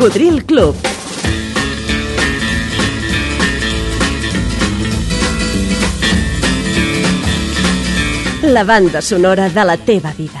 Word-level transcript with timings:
Cocodril 0.00 0.42
Club. 0.46 0.74
La 8.44 8.64
banda 8.64 9.02
sonora 9.02 9.50
de 9.50 9.62
la 9.62 9.76
teva 9.76 10.14
vida. 10.14 10.40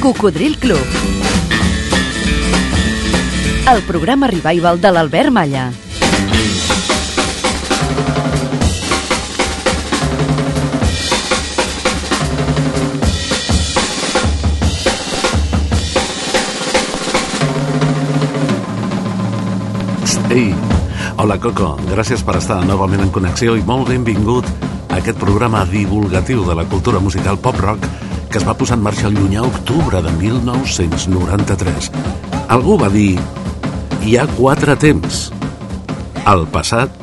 Cocodril 0.00 0.58
Club. 0.58 0.80
El 3.72 3.82
programa 3.82 4.26
revival 4.26 4.80
de 4.80 4.90
l'Albert 4.90 5.30
Malla. 5.30 5.70
Ei, 20.32 20.48
hola 21.20 21.36
Coco, 21.36 21.74
gràcies 21.90 22.22
per 22.24 22.38
estar 22.38 22.62
novament 22.64 23.02
en 23.04 23.10
connexió 23.12 23.52
i 23.52 23.64
molt 23.68 23.90
benvingut 23.90 24.46
a 24.88 24.96
aquest 24.96 25.18
programa 25.20 25.66
divulgatiu 25.68 26.46
de 26.46 26.54
la 26.56 26.64
cultura 26.72 27.02
musical 27.04 27.36
pop-rock 27.36 27.84
que 28.32 28.40
es 28.40 28.46
va 28.48 28.54
posar 28.56 28.78
en 28.78 28.86
marxa 28.86 29.10
el 29.10 29.18
llunyà 29.18 29.42
octubre 29.44 30.00
de 30.00 30.14
1993. 30.22 31.90
Algú 32.56 32.78
va 32.80 32.88
dir, 32.94 33.20
hi 34.00 34.16
ha 34.16 34.24
quatre 34.38 34.78
temps, 34.80 35.26
el 36.24 36.48
passat, 36.56 36.96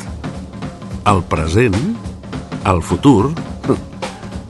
el 1.13 1.21
present, 1.29 1.77
el 2.65 2.81
futur 2.81 3.29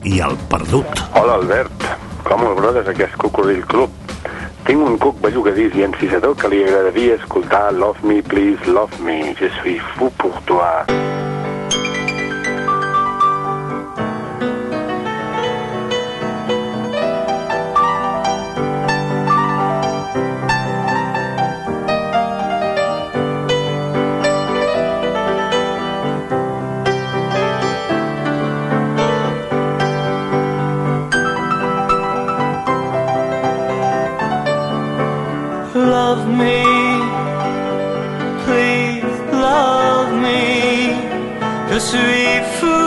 i 0.07 0.21
el 0.23 0.39
perdut. 0.47 1.03
Hola, 1.19 1.35
Albert. 1.35 1.89
Com 2.23 2.47
el 2.47 2.55
brodes, 2.55 2.87
aquest 2.87 3.19
Cocodril 3.19 3.65
Club? 3.67 3.98
Tinc 4.69 4.83
un 4.85 4.99
cuc 5.01 5.15
bellugadís 5.23 5.73
i 5.79 5.81
encisador 5.81 6.35
que 6.37 6.51
li 6.53 6.59
agradaria 6.61 7.15
escoltar 7.17 7.63
Love 7.73 8.05
Me, 8.05 8.19
Please 8.21 8.69
Love 8.69 9.01
Me. 9.01 9.33
Je 9.41 9.49
suis 9.57 9.81
fou 9.95 10.13
pour 10.21 10.37
toi. 10.45 10.85
Suis 41.79 42.43
fou 42.59 42.78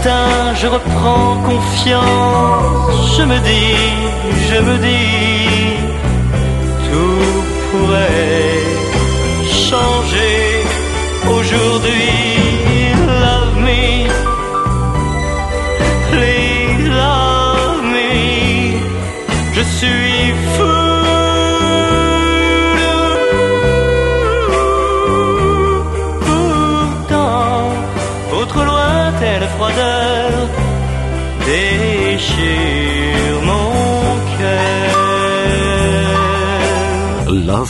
matin, 0.00 0.54
je 0.54 0.66
reprends 0.66 1.36
confiance, 1.42 3.16
je 3.18 3.22
me 3.22 3.38
dis, 3.38 3.76
je 4.48 4.60
me 4.60 4.78
dis, 4.78 5.76
tout 6.86 7.42
pourrait 7.70 8.62
changer 9.68 10.64
aujourd'hui. 11.28 12.29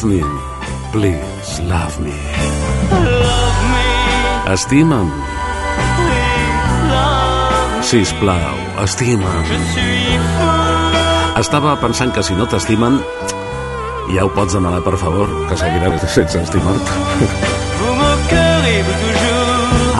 Love 0.00 0.12
me, 0.14 0.22
please 0.92 1.60
love 1.68 2.00
me. 2.00 2.14
Love 2.90 3.58
me, 3.68 4.52
Estima'm, 4.52 5.10
sisplau, 7.84 8.56
estima'm. 8.80 9.44
Estava 11.36 11.76
pensant 11.84 12.14
que 12.16 12.24
si 12.24 12.32
no 12.32 12.48
t'estimen, 12.48 12.96
ja 14.16 14.24
ho 14.24 14.32
pots 14.32 14.56
demanar 14.56 14.80
per 14.88 14.96
favor, 14.96 15.28
que 15.52 15.60
seguiràs 15.60 16.08
sense 16.16 16.46
estimar-te. 16.48 16.96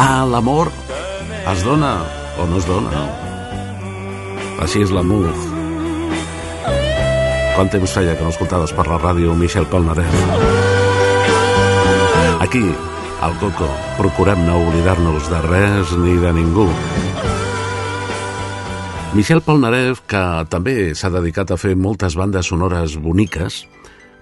Ah, 0.01 0.25
l'amor 0.25 0.73
es 1.45 1.69
dona 1.69 1.99
o 2.41 2.49
no 2.49 2.57
es 2.57 2.73
dona. 2.73 3.05
Així 4.65 4.81
és 4.81 4.97
l'amor. 4.97 5.50
Quant 7.61 7.69
temps 7.69 7.93
feia 7.93 8.15
que 8.17 8.25
no 8.25 8.31
escoltaves 8.33 8.71
per 8.73 8.87
la 8.89 8.97
ràdio 8.97 9.35
Michel 9.37 9.67
Polnareff? 9.69 10.15
Aquí, 12.41 12.63
al 13.21 13.35
Coco, 13.37 13.69
procurem 13.99 14.47
no 14.47 14.55
oblidar-nos 14.63 15.29
de 15.29 15.41
res 15.45 15.93
ni 16.01 16.15
de 16.23 16.33
ningú. 16.39 16.65
Michel 19.13 19.45
Polnareff, 19.45 20.01
que 20.09 20.25
també 20.49 20.95
s'ha 20.97 21.13
dedicat 21.13 21.53
a 21.53 21.61
fer 21.61 21.75
moltes 21.77 22.17
bandes 22.17 22.49
sonores 22.49 22.97
boniques, 22.97 23.67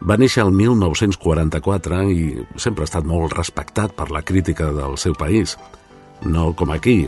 va 0.03 0.19
néixer 0.19 0.43
el 0.43 0.51
1944 0.59 2.03
i 2.11 2.29
sempre 2.59 2.83
ha 2.83 2.91
estat 2.91 3.07
molt 3.07 3.39
respectat 3.39 3.95
per 3.95 4.11
la 4.11 4.27
crítica 4.27 4.73
del 4.75 4.99
seu 4.99 5.15
país. 5.15 5.55
No 6.27 6.57
com 6.59 6.75
aquí, 6.75 7.05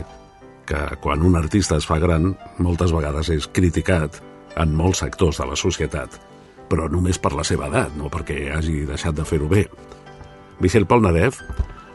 que 0.63 0.87
quan 1.03 1.27
un 1.27 1.35
artista 1.35 1.75
es 1.75 1.91
fa 1.91 1.99
gran, 1.99 2.37
moltes 2.55 2.95
vegades 2.95 3.35
és 3.35 3.51
criticat 3.51 4.23
en 4.59 4.75
molts 4.75 5.03
sectors 5.03 5.39
de 5.41 5.47
la 5.47 5.57
societat, 5.59 6.17
però 6.71 6.87
només 6.91 7.19
per 7.19 7.33
la 7.35 7.45
seva 7.47 7.67
edat, 7.71 7.95
no 7.99 8.09
perquè 8.11 8.49
hagi 8.55 8.85
deixat 8.87 9.15
de 9.17 9.25
fer-ho 9.27 9.49
bé. 9.51 9.65
Michel 10.61 10.87
Polnareff 10.87 11.41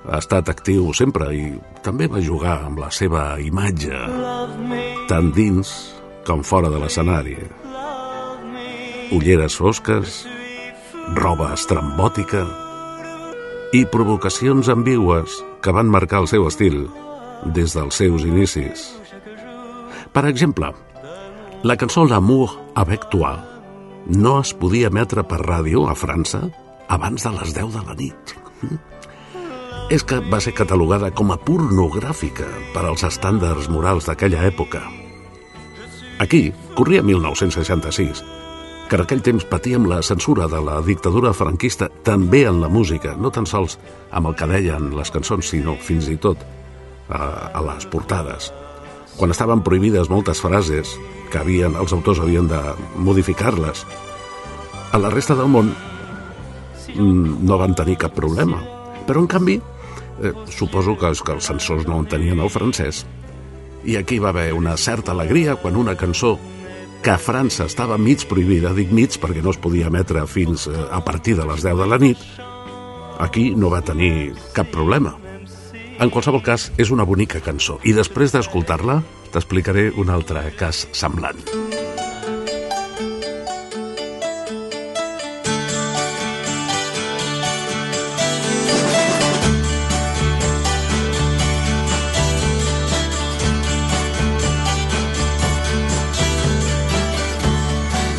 ha 0.07 0.21
estat 0.21 0.49
actiu 0.53 0.93
sempre 0.95 1.31
i 1.35 1.47
també 1.85 2.09
va 2.11 2.23
jugar 2.23 2.59
amb 2.67 2.81
la 2.83 2.91
seva 2.95 3.37
imatge, 3.43 3.99
tant 5.11 5.33
dins 5.35 5.73
com 6.27 6.43
fora 6.43 6.71
de 6.73 6.81
l'escenari. 6.83 7.37
Ulleres 9.15 9.55
fosques, 9.59 10.25
roba 11.15 11.53
estrambòtica 11.55 12.43
i 13.75 13.85
provocacions 13.91 14.71
ambigües 14.73 15.39
que 15.63 15.75
van 15.75 15.91
marcar 15.91 16.25
el 16.25 16.31
seu 16.31 16.47
estil 16.51 16.87
des 17.55 17.75
dels 17.77 18.03
seus 18.03 18.27
inicis. 18.27 18.89
Per 20.15 20.25
exemple, 20.27 20.73
la 21.67 21.77
cançó 21.77 22.05
L'amour 22.07 22.61
avec 22.77 23.09
toi 23.11 23.33
no 24.07 24.37
es 24.39 24.53
podia 24.55 24.87
emetre 24.87 25.25
per 25.27 25.41
ràdio 25.41 25.89
a 25.91 25.97
França 25.99 26.39
abans 26.95 27.25
de 27.27 27.31
les 27.35 27.55
10 27.57 27.73
de 27.75 27.81
la 27.89 27.95
nit. 27.99 28.35
És 29.91 30.05
que 30.07 30.21
va 30.31 30.39
ser 30.39 30.53
catalogada 30.55 31.11
com 31.11 31.33
a 31.35 31.39
pornogràfica 31.43 32.47
per 32.75 32.85
als 32.87 33.03
estàndards 33.09 33.67
morals 33.67 34.07
d'aquella 34.07 34.45
època. 34.47 34.85
Aquí 36.23 36.53
corria 36.79 37.03
1966, 37.03 38.23
que 38.87 38.97
en 39.01 39.03
aquell 39.03 39.25
temps 39.27 39.49
patíem 39.51 39.89
la 39.91 40.05
censura 40.07 40.47
de 40.47 40.61
la 40.63 40.79
dictadura 40.87 41.35
franquista 41.35 41.89
també 42.07 42.45
en 42.47 42.61
la 42.63 42.71
música, 42.71 43.17
no 43.19 43.35
tan 43.35 43.47
sols 43.47 43.75
amb 44.13 44.31
el 44.31 44.39
que 44.39 44.47
deien 44.55 44.93
les 44.95 45.11
cançons, 45.11 45.51
sinó 45.51 45.75
fins 45.83 46.07
i 46.15 46.17
tot 46.17 46.47
a, 47.11 47.51
a 47.51 47.67
les 47.73 47.91
portades. 47.91 48.53
Quan 49.17 49.33
estaven 49.33 49.63
prohibides 49.65 50.11
moltes 50.13 50.43
frases 50.45 50.93
que 51.33 51.41
havien, 51.41 51.77
els 51.77 51.93
autors 51.97 52.21
havien 52.21 52.49
de 52.51 52.61
modificar-les, 53.01 53.85
a 54.93 54.99
la 55.01 55.11
resta 55.13 55.37
del 55.37 55.49
món 55.53 55.73
mm, 56.95 57.39
no 57.49 57.59
van 57.61 57.75
tenir 57.77 57.97
cap 58.01 58.15
problema. 58.17 58.61
Però, 59.07 59.23
en 59.23 59.31
canvi, 59.31 59.57
eh, 60.23 60.33
suposo 60.53 60.97
que, 61.01 61.13
que 61.25 61.37
els 61.37 61.49
censors 61.49 61.87
no 61.89 62.01
entenien 62.03 62.41
el 62.41 62.53
francès, 62.53 63.05
i 63.87 63.97
aquí 63.97 64.19
va 64.19 64.33
haver 64.35 64.53
una 64.53 64.77
certa 64.77 65.13
alegria 65.13 65.57
quan 65.57 65.77
una 65.77 65.97
cançó 65.97 66.37
que 67.03 67.13
a 67.13 67.21
França 67.23 67.69
estava 67.71 67.99
mig 67.99 68.25
prohibida, 68.27 68.73
dic 68.75 68.91
mig 68.91 69.15
perquè 69.23 69.45
no 69.45 69.53
es 69.55 69.61
podia 69.63 69.87
emetre 69.93 70.25
fins 70.27 70.67
eh, 70.67 70.75
a 70.91 71.03
partir 71.05 71.37
de 71.39 71.47
les 71.47 71.63
10 71.63 71.79
de 71.83 71.87
la 71.87 72.01
nit, 72.03 72.25
aquí 73.23 73.53
no 73.55 73.71
va 73.71 73.85
tenir 73.85 74.35
cap 74.57 74.73
problema. 74.73 75.15
En 75.97 76.11
qualsevol 76.13 76.43
cas, 76.45 76.69
és 76.77 76.91
una 76.93 77.07
bonica 77.09 77.41
cançó 77.41 77.79
i 77.89 77.95
després 77.97 78.35
d'escoltar-la 78.35 78.99
t'explicaré 79.33 79.89
un 79.97 80.13
altre 80.13 80.43
cas 80.61 80.85
semblant. 80.93 81.41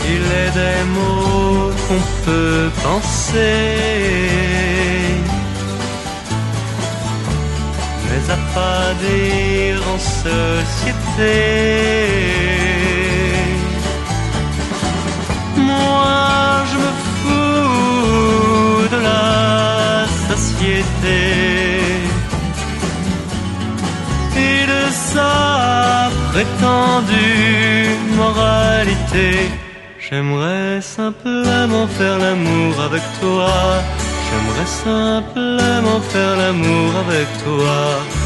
Il 0.09 0.23
est 0.41 0.51
des 0.57 0.83
mots 0.95 1.71
qu'on 1.87 2.03
peut 2.25 2.69
penser, 2.81 3.77
à 8.29 8.93
dire 9.05 9.81
en 9.93 9.99
société. 9.99 11.35
Moi, 15.55 16.63
je 16.69 16.77
me 16.83 16.91
fous 17.15 18.87
de 18.95 18.99
la 19.09 20.05
société 20.29 21.19
et 24.35 24.61
de 24.73 24.83
sa 24.91 26.09
prétendue 26.31 27.89
moralité. 28.15 29.31
J'aimerais 29.99 30.81
simplement 30.81 31.87
faire 31.97 32.17
l'amour 32.17 32.73
avec 32.87 33.03
toi. 33.21 33.51
J'aimerais 34.27 34.69
simplement 34.85 35.99
faire 36.11 36.35
l'amour 36.37 36.89
avec 37.05 37.27
toi. 37.43 38.16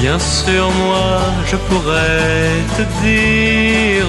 Bien 0.00 0.18
sûr, 0.20 0.70
moi, 0.70 1.20
je 1.50 1.56
pourrais 1.56 2.50
te 2.76 2.82
dire 3.02 4.06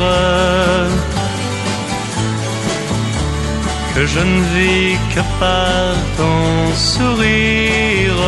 que 3.95 4.05
je 4.05 4.19
ne 4.19 4.41
vis 4.53 4.97
que 5.13 5.21
par 5.39 5.95
ton 6.15 6.73
sourire 6.75 8.19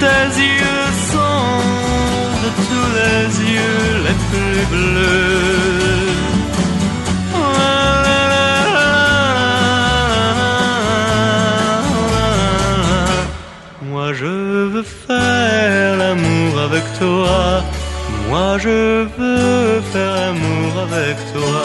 tes 0.00 0.28
yeux 0.40 0.90
sont 1.12 1.60
de 2.42 2.48
tous 2.66 2.88
les 2.98 3.24
yeux 3.54 3.92
les 4.06 4.16
plus 4.28 4.62
bleus. 4.72 6.06
Moi 13.90 14.12
je 14.12 14.34
veux 14.72 14.86
faire 15.06 15.96
l'amour 15.96 16.52
avec 16.68 16.84
toi. 16.98 17.62
Moi 18.28 18.58
je 18.58 19.06
veux 19.18 19.80
faire 19.92 20.12
l'amour 20.20 20.72
avec 20.88 21.16
toi. 21.32 21.62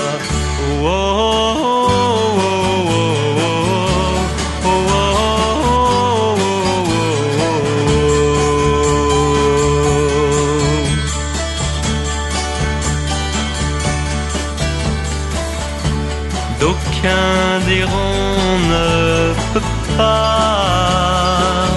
Diront 17.73 18.59
ne 18.73 19.33
peut 19.53 19.67
pas 19.97 21.67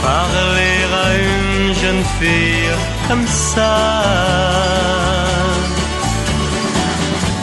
parler 0.00 0.76
à 1.02 1.06
une 1.28 1.74
jeune 1.74 2.04
fille 2.18 2.70
comme 3.08 3.26
ça. 3.26 3.74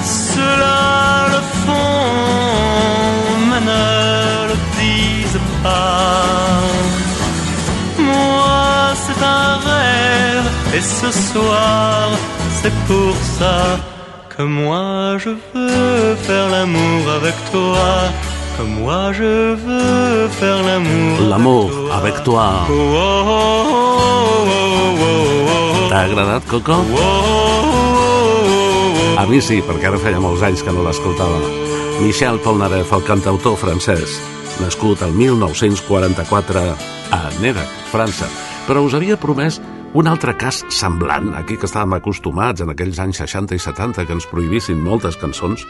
Cela 0.04 1.28
le 1.34 1.42
font, 1.66 2.16
mais 3.50 3.64
ne 3.72 3.88
le 4.50 4.58
disent 4.80 5.44
pas. 5.64 6.62
Moi, 8.00 8.94
c'est 9.04 9.22
un 9.42 9.54
rêve, 9.70 10.50
et 10.76 10.82
ce 10.82 11.10
soir, 11.12 12.12
c'est 12.62 12.76
pour 12.88 13.16
ça 13.38 13.87
que 14.38 14.44
moi 14.44 15.18
je 15.18 15.30
veux 15.30 16.16
faire 16.16 16.50
l'amour 16.50 17.10
avec 17.20 17.36
toi. 17.52 18.12
Que 18.56 18.64
moi 18.64 19.12
je 19.12 19.56
veux 19.56 20.28
faire 20.28 20.62
l'amour 20.64 21.22
L'amour 21.28 21.72
avec 21.92 22.24
toi. 22.24 22.68
Oh, 22.70 22.74
oh, 22.74 23.66
oh. 23.72 23.98
T'ha 25.90 26.00
agradat, 26.00 26.42
Coco? 26.50 26.76
A 29.18 29.26
mi 29.26 29.42
sí, 29.42 29.62
perquè 29.66 29.88
ara 29.90 29.98
feia 29.98 30.20
molts 30.22 30.44
anys 30.46 30.62
que 30.62 30.74
no 30.74 30.84
l'escoltava. 30.86 31.40
Michel 32.04 32.38
Polnareff, 32.44 32.92
el 32.94 33.06
cantautor 33.08 33.58
francès, 33.58 34.20
nascut 34.62 35.02
el 35.02 35.16
1944 35.18 36.62
a 37.18 37.22
Nérac, 37.42 37.72
França. 37.90 38.30
Però 38.68 38.84
us 38.86 38.94
havia 38.94 39.18
promès 39.18 39.58
un 39.94 40.08
altre 40.08 40.34
cas 40.38 40.64
semblant, 40.74 41.32
aquí 41.38 41.56
que 41.58 41.68
estàvem 41.70 41.96
acostumats 41.98 42.64
en 42.64 42.74
aquells 42.74 43.00
anys 43.00 43.22
60 43.24 43.56
i 43.56 43.62
70 43.62 44.06
que 44.06 44.16
ens 44.18 44.28
prohibissin 44.30 44.82
moltes 44.84 45.16
cançons, 45.20 45.64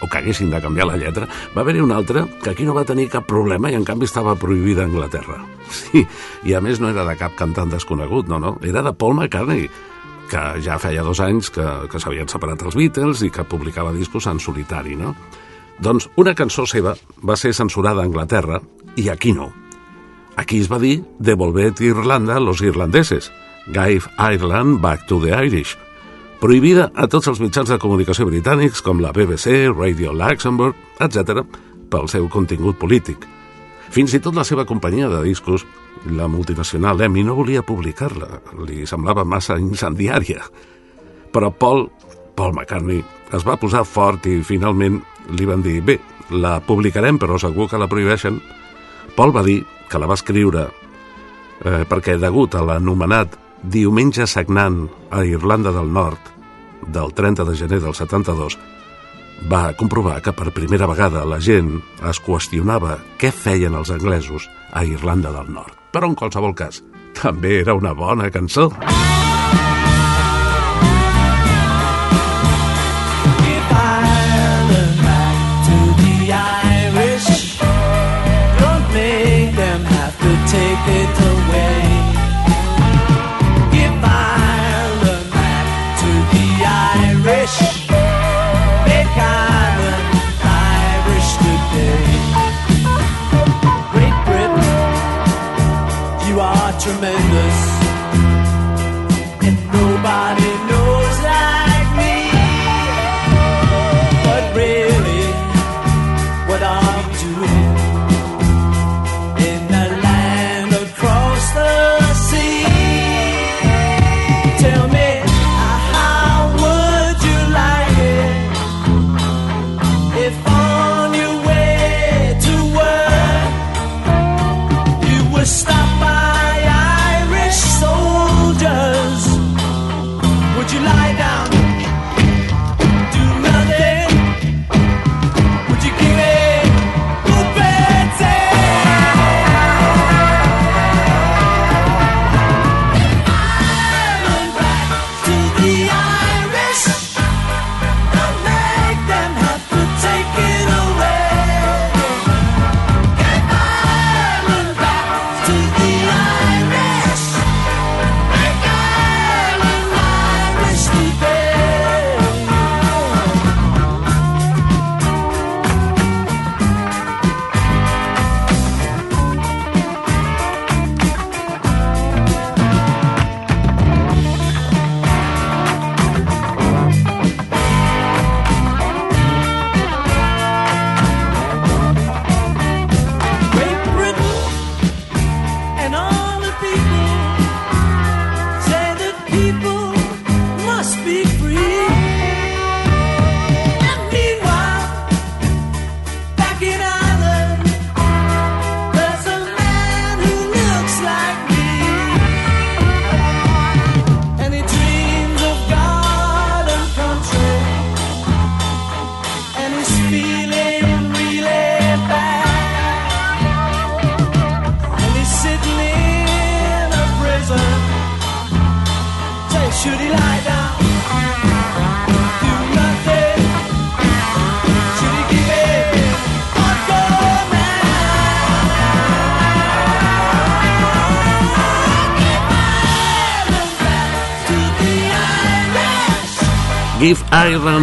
o 0.00 0.08
que 0.08 0.18
haguessin 0.18 0.50
de 0.50 0.60
canviar 0.60 0.88
la 0.88 0.96
lletra, 0.96 1.28
va 1.54 1.62
haver-hi 1.62 1.82
un 1.84 1.92
altre 1.92 2.24
que 2.42 2.50
aquí 2.50 2.64
no 2.64 2.74
va 2.74 2.86
tenir 2.88 3.10
cap 3.12 3.26
problema 3.28 3.70
i 3.70 3.76
en 3.76 3.84
canvi 3.84 4.08
estava 4.08 4.34
prohibida 4.34 4.82
a 4.84 4.90
Anglaterra. 4.90 5.40
Sí, 5.70 6.02
i 6.42 6.54
a 6.56 6.60
més 6.60 6.80
no 6.82 6.88
era 6.90 7.04
de 7.06 7.14
cap 7.14 7.36
cantant 7.38 7.70
desconegut, 7.70 8.26
no, 8.26 8.40
no, 8.42 8.56
era 8.66 8.82
de 8.82 8.90
Paul 8.90 9.14
McCartney, 9.14 9.68
que 10.30 10.40
ja 10.64 10.80
feia 10.82 11.04
dos 11.06 11.20
anys 11.22 11.52
que, 11.54 11.66
que 11.90 12.00
s'havien 12.02 12.26
separat 12.30 12.64
els 12.66 12.74
Beatles 12.74 13.22
i 13.22 13.30
que 13.30 13.46
publicava 13.46 13.92
discos 13.94 14.26
en 14.26 14.42
solitari, 14.42 14.96
no? 14.98 15.14
Doncs 15.78 16.08
una 16.18 16.34
cançó 16.34 16.66
seva 16.66 16.96
va 17.22 17.36
ser 17.38 17.52
censurada 17.54 18.02
a 18.02 18.08
Anglaterra 18.10 18.58
i 18.98 19.06
aquí 19.14 19.30
no. 19.32 19.52
Aquí 20.36 20.58
es 20.58 20.70
va 20.72 20.80
dir 20.82 21.04
Devolvet 21.18 21.80
Irlanda 21.86 22.36
a 22.36 22.42
los 22.42 22.62
irlandeses, 22.66 23.30
Give 23.72 24.08
Ireland 24.18 24.80
Back 24.82 25.06
to 25.06 25.20
the 25.20 25.34
Irish, 25.34 25.76
prohibida 26.40 26.88
a 26.94 27.06
tots 27.06 27.28
els 27.30 27.40
mitjans 27.42 27.68
de 27.70 27.78
comunicació 27.78 28.26
britànics 28.26 28.82
com 28.82 28.98
la 29.02 29.12
BBC, 29.14 29.68
Radio 29.70 30.14
Luxembourg, 30.16 30.74
etc., 30.98 31.44
pel 31.90 32.08
seu 32.10 32.26
contingut 32.30 32.78
polític. 32.80 33.26
Fins 33.90 34.14
i 34.14 34.20
tot 34.22 34.34
la 34.34 34.46
seva 34.46 34.64
companyia 34.66 35.08
de 35.10 35.22
discos, 35.24 35.64
la 36.06 36.28
multinacional 36.30 37.00
EMI, 37.06 37.24
no 37.26 37.36
volia 37.38 37.62
publicar-la, 37.66 38.40
li 38.66 38.86
semblava 38.86 39.26
massa 39.26 39.58
incendiària. 39.58 40.46
Però 41.30 41.50
Paul, 41.50 41.88
Paul 42.38 42.54
McCartney, 42.54 43.02
es 43.34 43.46
va 43.46 43.58
posar 43.58 43.84
fort 43.86 44.26
i 44.26 44.40
finalment 44.46 45.00
li 45.36 45.46
van 45.46 45.62
dir 45.62 45.80
bé, 45.82 45.98
la 46.30 46.58
publicarem 46.62 47.18
però 47.18 47.38
segur 47.38 47.68
que 47.70 47.78
la 47.78 47.90
prohibeixen. 47.90 48.40
Paul 49.16 49.34
va 49.34 49.44
dir 49.46 49.60
que 49.90 49.98
la 49.98 50.08
va 50.10 50.18
escriure 50.18 50.66
eh, 50.66 51.84
perquè 51.90 52.16
degut 52.18 52.54
a 52.54 52.64
l'anomenat 52.64 53.36
Diumenge 53.62 54.24
sagnant 54.24 54.86
a 55.12 55.20
Irlanda 55.28 55.72
del 55.72 55.90
Nord 55.92 56.30
del 56.88 57.12
30 57.12 57.44
de 57.44 57.56
gener 57.56 57.80
del 57.82 57.94
72 57.94 58.56
va 59.52 59.74
comprovar 59.76 60.20
que 60.24 60.32
per 60.32 60.52
primera 60.56 60.88
vegada 60.88 61.26
la 61.28 61.40
gent 61.44 61.74
es 62.08 62.22
qüestionava 62.24 62.96
què 63.20 63.32
feien 63.32 63.76
els 63.76 63.92
anglesos 63.92 64.48
a 64.72 64.84
Irlanda 64.84 65.32
del 65.36 65.52
Nord. 65.52 65.76
Però 65.92 66.08
en 66.08 66.16
qualsevol 66.16 66.56
cas, 66.56 66.82
també 67.20 67.58
era 67.60 67.76
una 67.76 67.92
bona 67.92 68.30
cançó. 68.30 68.70
take 68.80 69.09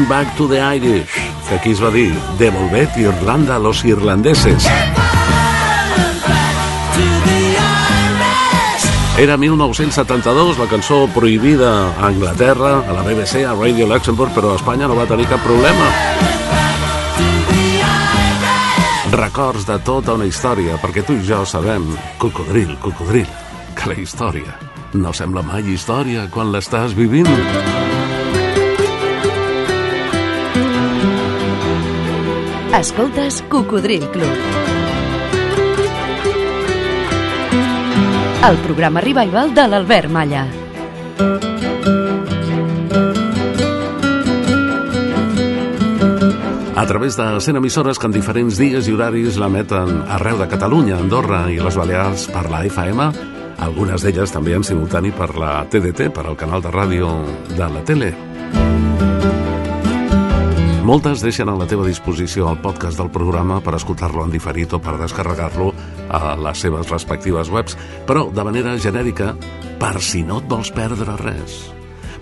Back 0.10 0.38
to 0.38 0.48
the 0.48 0.62
Irish, 0.62 1.12
que 1.50 1.56
aquí 1.56 1.72
es 1.72 1.82
va 1.84 1.90
dir 1.92 2.14
Devolvet 2.40 2.96
Irlanda 2.98 3.58
a 3.58 3.60
los 3.60 3.84
irlandeses. 3.84 4.66
Era 9.18 9.36
1972, 9.36 10.60
la 10.60 10.68
cançó 10.68 11.10
prohibida 11.14 11.90
a 11.90 12.08
Anglaterra, 12.08 12.86
a 12.88 12.94
la 12.94 13.02
BBC, 13.02 13.44
a 13.44 13.56
Radio 13.56 13.88
Luxembourg, 13.88 14.32
però 14.32 14.54
a 14.54 14.56
Espanya 14.56 14.88
no 14.88 14.96
va 14.96 15.08
tenir 15.10 15.28
cap 15.28 15.44
problema. 15.44 15.90
Records 19.12 19.66
de 19.68 19.80
tota 19.80 20.16
una 20.16 20.30
història, 20.30 20.78
perquè 20.80 21.04
tu 21.04 21.18
i 21.18 21.26
jo 21.28 21.44
sabem, 21.44 21.90
cocodril, 22.22 22.78
cocodril, 22.80 23.28
que 23.76 23.92
la 23.92 24.00
història 24.00 24.56
no 24.94 25.12
sembla 25.12 25.44
mai 25.44 25.68
història 25.74 26.30
quan 26.32 26.54
l'estàs 26.54 26.96
vivint. 26.96 27.87
Escoltes 32.78 33.44
Cocodril 33.50 34.04
Club. 34.12 34.28
El 38.48 38.58
programa 38.58 39.02
revival 39.02 39.56
de 39.56 39.68
l'Albert 39.68 40.12
Malla. 40.12 40.44
A 46.76 46.86
través 46.86 47.18
de 47.18 47.42
100 47.42 47.56
emissores 47.56 47.98
que 47.98 48.06
en 48.06 48.14
diferents 48.14 48.62
dies 48.62 48.86
i 48.86 48.94
horaris 48.94 49.42
l'emeten 49.42 50.04
arreu 50.20 50.38
de 50.38 50.46
Catalunya, 50.54 51.02
Andorra 51.02 51.48
i 51.50 51.58
les 51.58 51.82
Balears 51.82 52.30
per 52.30 52.46
la 52.46 52.62
FM, 52.70 53.10
algunes 53.58 54.06
d'elles 54.06 54.38
també 54.38 54.54
en 54.54 54.62
simultani 54.62 55.10
per 55.18 55.34
la 55.34 55.64
TDT, 55.66 56.14
per 56.14 56.30
al 56.30 56.38
canal 56.38 56.62
de 56.62 56.78
ràdio 56.78 57.10
de 57.58 57.74
la 57.74 57.82
tele. 57.90 58.14
Moltes 60.88 61.20
deixen 61.20 61.50
a 61.52 61.56
la 61.60 61.66
teva 61.68 61.84
disposició 61.84 62.46
el 62.48 62.62
podcast 62.64 62.96
del 63.02 63.10
programa 63.12 63.58
per 63.60 63.74
escoltar-lo 63.76 64.24
en 64.24 64.32
diferit 64.32 64.72
o 64.72 64.80
per 64.80 64.96
descarregar-lo 65.02 65.74
a 66.08 66.38
les 66.40 66.62
seves 66.64 66.88
respectives 66.94 67.52
webs, 67.52 67.76
però 68.08 68.30
de 68.32 68.46
manera 68.48 68.78
genèrica, 68.80 69.34
per 69.82 69.98
si 70.00 70.24
no 70.24 70.40
et 70.40 70.48
vols 70.48 70.72
perdre 70.72 71.18
res 71.20 71.66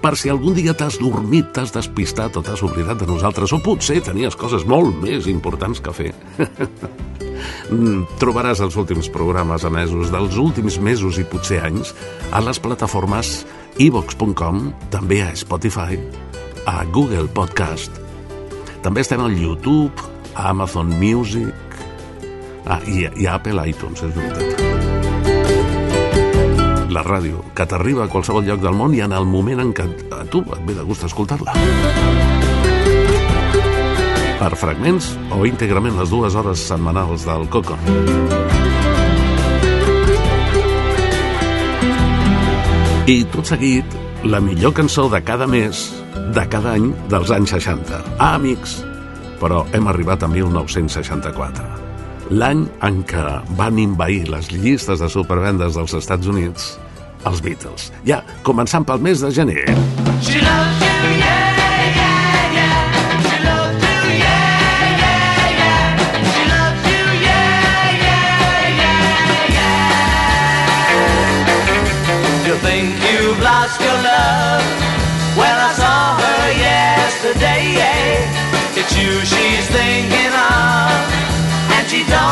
per 0.06 0.14
si 0.22 0.30
algun 0.30 0.54
dia 0.54 0.76
t'has 0.78 1.00
dormit, 1.02 1.48
t'has 1.56 1.72
despistat 1.74 2.36
o 2.38 2.44
t'has 2.46 2.62
oblidat 2.62 3.00
de 3.02 3.08
nosaltres, 3.10 3.50
o 3.56 3.58
potser 3.64 4.04
tenies 4.06 4.38
coses 4.38 4.62
molt 4.70 5.00
més 5.02 5.26
importants 5.32 5.82
que 5.82 5.94
fer. 5.94 6.14
Mm, 7.70 8.06
Trobaràs 8.22 8.62
els 8.64 8.78
últims 8.80 9.10
programes 9.12 9.66
emesos 9.68 10.10
dels 10.14 10.38
últims 10.40 10.78
mesos 10.82 11.20
i 11.22 11.26
potser 11.30 11.60
anys 11.68 11.92
a 12.32 12.42
les 12.46 12.62
plataformes 12.62 13.34
ivox.com, 13.82 14.64
també 14.94 15.22
a 15.26 15.34
Spotify, 15.36 16.00
a 16.66 16.80
Google 16.96 17.28
Podcast. 17.28 18.05
També 18.86 19.02
estem 19.02 19.18
al 19.18 19.34
YouTube, 19.34 20.04
a 20.38 20.52
Amazon 20.52 20.92
Music 21.02 21.80
ah, 22.70 22.78
i, 22.86 23.08
i 23.18 23.26
a 23.26 23.40
Apple 23.40 23.64
iTunes, 23.66 24.06
és 24.06 24.14
veritat 24.14 24.76
la 26.96 27.02
ràdio, 27.04 27.42
que 27.52 27.66
t'arriba 27.68 28.06
a 28.06 28.08
qualsevol 28.08 28.46
lloc 28.48 28.62
del 28.64 28.76
món 28.78 28.94
i 28.96 29.02
en 29.04 29.12
el 29.12 29.26
moment 29.28 29.60
en 29.60 29.74
què 29.76 29.84
a 30.16 30.22
tu 30.32 30.40
et 30.46 30.62
ve 30.64 30.76
de 30.78 30.86
gust 30.88 31.04
escoltar-la. 31.04 31.52
Per 34.40 34.52
fragments 34.62 35.10
o 35.36 35.42
íntegrament 35.50 35.98
les 36.00 36.14
dues 36.14 36.38
hores 36.40 36.64
setmanals 36.70 37.26
del 37.28 37.50
Coco. 37.52 37.76
I 43.12 43.20
tot 43.34 43.52
seguit, 43.52 44.00
la 44.24 44.40
millor 44.40 44.78
cançó 44.78 45.10
de 45.12 45.20
cada 45.26 45.50
mes, 45.52 45.90
de 46.34 46.46
cada 46.50 46.76
any 46.80 46.92
dels 47.12 47.32
anys 47.36 47.54
60. 47.58 48.02
Ah, 48.18 48.36
amics, 48.36 48.80
però 49.42 49.66
hem 49.76 49.92
arribat 49.92 50.24
a 50.24 50.32
1964 50.32 51.86
l'any 52.34 52.64
en 52.86 53.04
què 53.06 53.26
van 53.60 53.78
invair 53.78 54.24
les 54.32 54.50
llistes 54.50 55.02
de 55.04 55.10
supervendes 55.14 55.78
dels 55.78 55.94
Estats 55.94 56.32
Units 56.32 56.72
els 57.26 57.42
Beatles. 57.42 57.92
Ja, 58.06 58.22
començant 58.46 58.86
pel 58.86 59.02
mes 59.02 59.22
de 59.22 59.34
gener. 59.34 59.66
She 60.22 60.42
loves 60.42 60.75
she's 79.66 79.76
thinking 79.76 80.34
of, 80.34 80.92
and 81.74 81.90
she 81.90 82.04
told 82.06 82.25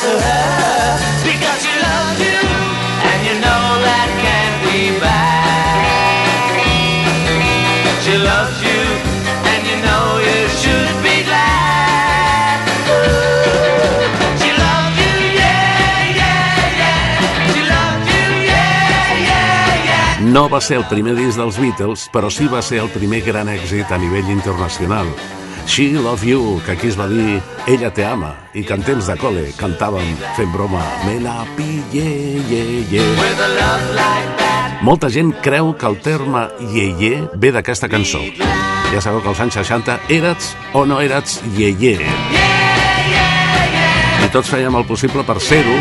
to 0.00 0.08
her 0.08 0.96
because 1.28 1.60
she 1.60 1.74
loves 1.76 2.18
you, 2.24 2.40
and 3.04 3.20
you 3.28 3.36
know 3.44 3.64
that 3.84 4.08
can't 4.24 4.56
be 4.64 4.96
bad. 4.96 6.48
She 8.00 8.16
loves 8.16 8.56
you, 8.64 8.80
and 9.44 9.60
you 9.68 9.76
know 9.84 10.04
you 10.24 10.48
should 10.56 10.94
be 11.04 11.16
glad. 11.28 12.64
She 14.40 14.50
loves 14.56 14.96
you, 15.04 15.14
yeah, 15.36 16.16
yeah, 16.16 16.80
yeah. 16.80 17.20
She 17.52 17.60
loves 17.68 18.06
you, 18.08 18.24
yeah, 18.48 19.20
yeah, 19.28 19.84
yeah. 19.84 20.32
No 20.32 20.48
va 20.48 20.60
ser 20.64 20.80
el 20.80 20.88
primer 20.88 21.12
disc 21.18 21.36
dels 21.36 21.60
Beatles, 21.60 22.08
però 22.08 22.32
sí 22.32 22.48
va 22.48 22.62
ser 22.64 22.80
el 22.86 22.88
primer 22.88 23.20
gran 23.20 23.52
èxit 23.52 23.92
a 23.92 24.00
nivell 24.00 24.32
internacional. 24.32 25.12
She 25.70 25.92
Love 25.92 26.24
You, 26.24 26.60
que 26.66 26.72
aquí 26.72 26.88
es 26.88 26.96
va 26.98 27.06
dir 27.06 27.40
Ella 27.68 27.92
te 27.94 28.02
ama, 28.04 28.32
i 28.58 28.64
que 28.66 28.74
en 28.74 28.80
temps 28.82 29.06
de 29.06 29.14
col·le 29.14 29.44
cantàvem 29.54 30.16
fent 30.34 30.48
broma 30.50 30.80
Me 31.04 31.20
la 31.22 31.44
pillé, 31.54 32.40
ye, 32.50 32.62
ye. 32.90 33.04
Molta 34.82 35.06
gent 35.14 35.30
creu 35.44 35.70
que 35.78 35.86
el 35.86 36.00
terme 36.02 36.48
ye-ye 36.74 37.20
ve 37.38 37.52
d'aquesta 37.54 37.86
cançó. 37.92 38.18
Ja 38.90 38.98
sabeu 38.98 39.22
que 39.22 39.30
als 39.30 39.42
anys 39.44 39.60
60 39.60 39.94
érats 40.16 40.48
o 40.74 40.82
no 40.90 40.98
érats 41.04 41.38
ye-ye. 41.54 41.92
I 44.26 44.30
tots 44.34 44.50
fèiem 44.50 44.74
el 44.74 44.88
possible 44.90 45.22
per 45.22 45.38
ser-ho, 45.38 45.76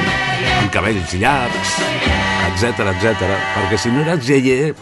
amb 0.59 0.69
cabells 0.69 1.17
llargs, 1.17 1.73
etc 2.51 2.85
etc. 2.93 3.25
perquè 3.57 3.81
si 3.81 3.89
no 3.89 4.05
eres 4.05 4.29
ye-ye, 4.29 4.75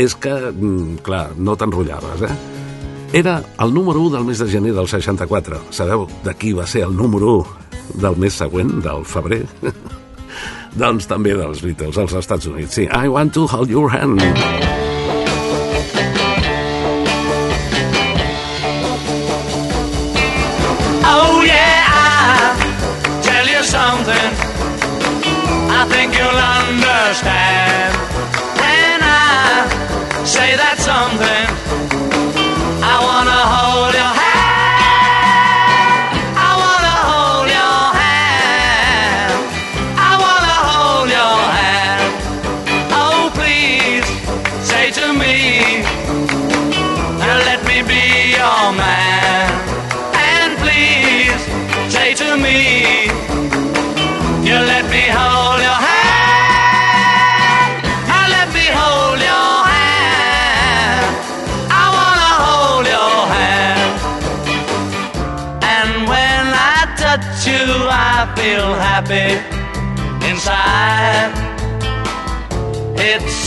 és 0.00 0.16
que, 0.16 0.32
mm, 0.48 1.04
clar, 1.04 1.26
no 1.36 1.58
t'enrotllaves, 1.60 2.24
eh? 2.24 2.59
Era 3.12 3.42
el 3.58 3.74
número 3.74 4.00
1 4.00 4.16
del 4.16 4.24
mes 4.24 4.38
de 4.38 4.46
gener 4.48 4.72
del 4.72 4.86
64. 4.86 5.58
Sabeu 5.74 6.06
de 6.22 6.34
qui 6.38 6.52
va 6.54 6.66
ser 6.66 6.84
el 6.86 6.94
número 6.94 7.40
1 7.40 8.02
del 8.04 8.16
mes 8.22 8.36
següent, 8.38 8.76
del 8.84 9.02
febrer? 9.04 9.42
doncs 10.78 11.10
també 11.10 11.34
dels 11.34 11.64
Beatles, 11.64 11.98
als 11.98 12.14
Estats 12.22 12.46
Units. 12.46 12.78
Sí, 12.78 12.86
I 12.86 13.10
want 13.10 13.34
to 13.34 13.48
hold 13.50 13.74
your 13.74 13.90
hand. 13.90 14.22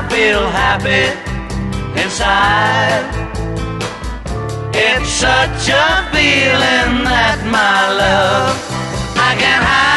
I 0.00 0.08
feel 0.08 0.48
happy 0.48 1.12
inside. 2.00 3.04
It's 4.72 5.10
such 5.10 5.68
a 5.68 6.08
feeling 6.08 7.04
that 7.04 7.44
my 7.44 7.92
love 8.00 8.56
I 9.20 9.36
can't 9.36 9.62
hide, 9.62 9.89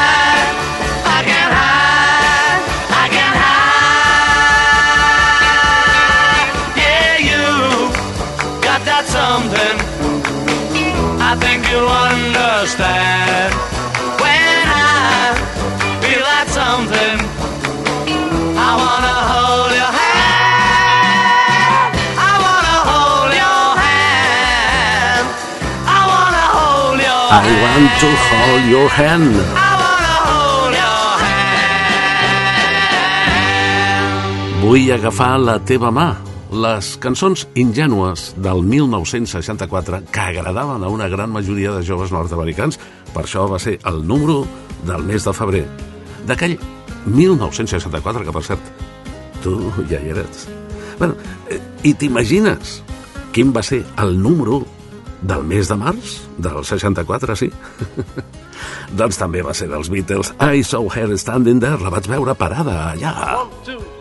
I 27.34 27.50
want 27.65 27.89
to 27.98 28.10
hold 28.30 28.63
your 28.69 28.86
hand. 28.93 29.34
Hold 29.58 30.74
your 30.78 31.17
hand. 31.17 31.82
Vull 34.62 34.91
agafar 34.93 35.39
la 35.41 35.58
teva 35.65 35.89
mà. 35.89 36.13
Les 36.54 36.91
cançons 37.02 37.48
ingènues 37.58 38.38
del 38.38 38.62
1964 38.62 40.04
que 40.13 40.22
agradaven 40.22 40.86
a 40.86 40.91
una 40.93 41.10
gran 41.10 41.34
majoria 41.34 41.74
de 41.74 41.82
joves 41.82 42.13
nord-americans, 42.13 42.78
per 43.15 43.26
això 43.26 43.50
va 43.50 43.58
ser 43.58 43.80
el 43.82 44.06
número 44.06 44.46
del 44.86 45.02
mes 45.02 45.26
de 45.26 45.34
febrer. 45.34 45.65
D'aquell 46.30 46.60
1964, 47.08 48.30
que 48.30 48.36
per 48.38 48.43
cert, 48.46 48.62
tu 49.41 49.58
ja 49.89 49.98
hi 49.98 50.13
eres. 50.13 50.46
Bueno, 51.02 51.17
eh, 51.50 51.58
I 51.82 51.98
t'imagines 51.98 52.84
quin 53.34 53.50
va 53.50 53.65
ser 53.65 53.82
el 53.98 54.22
número 54.22 54.62
del 55.24 55.44
mes 55.48 55.72
de 55.72 55.78
març 55.80 56.20
del 56.38 56.62
64, 56.68 57.38
sí? 57.40 57.50
doncs 59.00 59.20
també 59.22 59.44
va 59.46 59.56
ser 59.56 59.70
dels 59.72 59.92
Beatles. 59.94 60.34
I 60.40 60.64
saw 60.68 60.88
her 60.92 61.10
standing 61.18 61.64
there, 61.64 61.82
la 61.84 61.94
vaig 61.94 62.12
veure 62.12 62.36
parada 62.38 62.80
allà. 62.92 63.18
Well, 63.34 63.92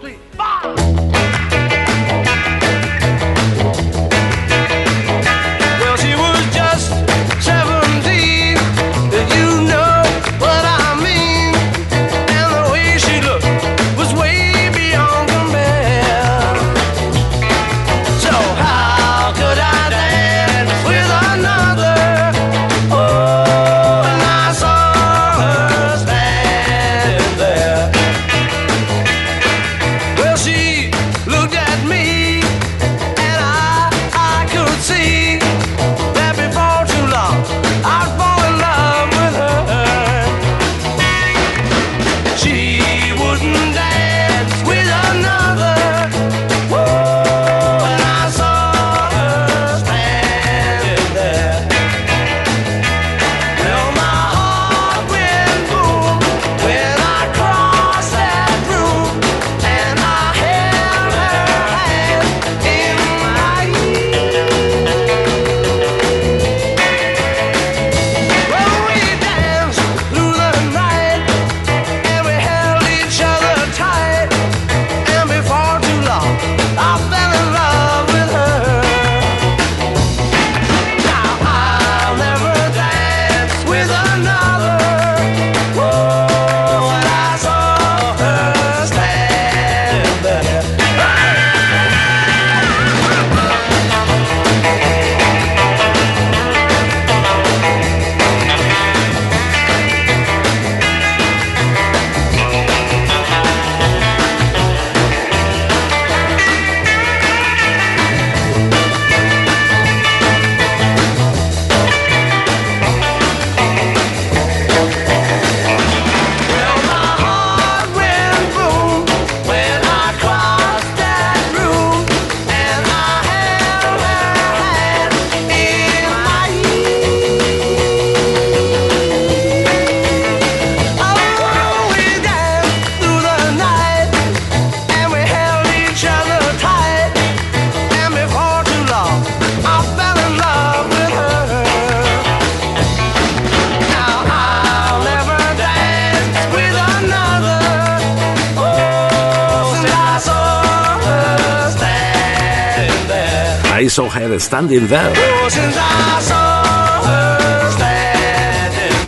I 153.82 153.88
saw 153.88 154.08
her 154.08 154.38
standing 154.38 154.86
there. 154.86 155.12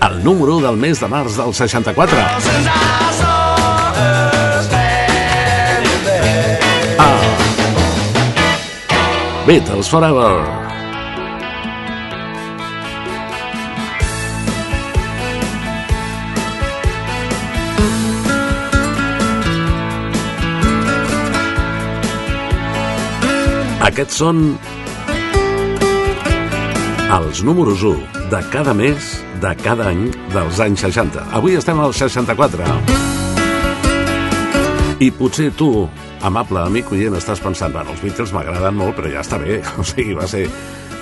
El 0.03 0.25
número 0.25 0.59
del 0.61 0.77
mes 0.77 0.99
de 0.99 1.07
març 1.07 1.37
del 1.37 1.55
64. 1.55 2.19
Oh, 2.19 2.41
since 2.41 2.67
I 2.67 3.13
saw 3.21 3.95
her 3.95 4.63
standing 4.65 6.05
there. 6.05 6.59
Ah. 6.99 7.21
Beatles 9.47 9.89
Forever. 9.89 10.64
Aquests 23.85 24.17
són 24.17 24.39
Els 27.15 27.43
números 27.45 27.83
1 27.85 28.31
de 28.33 28.39
cada 28.49 28.73
mes, 28.73 29.11
de 29.43 29.51
cada 29.61 29.91
any 29.91 30.07
dels 30.33 30.61
anys 30.65 30.87
60. 30.87 31.27
Avui 31.37 31.59
estem 31.59 31.83
al 31.85 31.93
64. 31.93 32.65
I 35.05 35.11
potser 35.19 35.51
tu, 35.59 35.69
amable 36.25 36.63
amic 36.65 36.95
oient, 36.97 37.19
estàs 37.19 37.43
pensant, 37.45 37.75
bueno, 37.77 37.93
els 37.93 38.01
Beatles 38.01 38.33
m'agraden 38.33 38.81
molt, 38.81 38.97
però 38.97 39.13
ja 39.13 39.21
està 39.21 39.37
bé. 39.43 39.61
O 39.79 39.85
sigui, 39.85 40.17
va 40.17 40.31
ser 40.33 40.47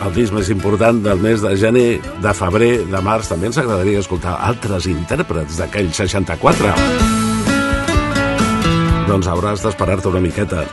el 0.03 0.17
disc 0.19 0.35
més 0.35 0.51
important 0.51 0.99
del 1.07 1.23
mes 1.23 1.45
de 1.45 1.55
gener, 1.63 2.01
de 2.03 2.35
febrer, 2.35 2.73
de 2.91 3.05
març. 3.07 3.31
També 3.31 3.47
ens 3.53 3.63
agradaria 3.63 4.03
escoltar 4.03 4.41
altres 4.43 4.91
intèrprets 4.91 5.63
d'aquell 5.63 5.95
64. 5.95 6.75
Doncs 9.07 9.31
hauràs 9.31 9.63
d'esperar-te 9.63 10.11
una 10.11 10.23
miqueta, 10.25 10.67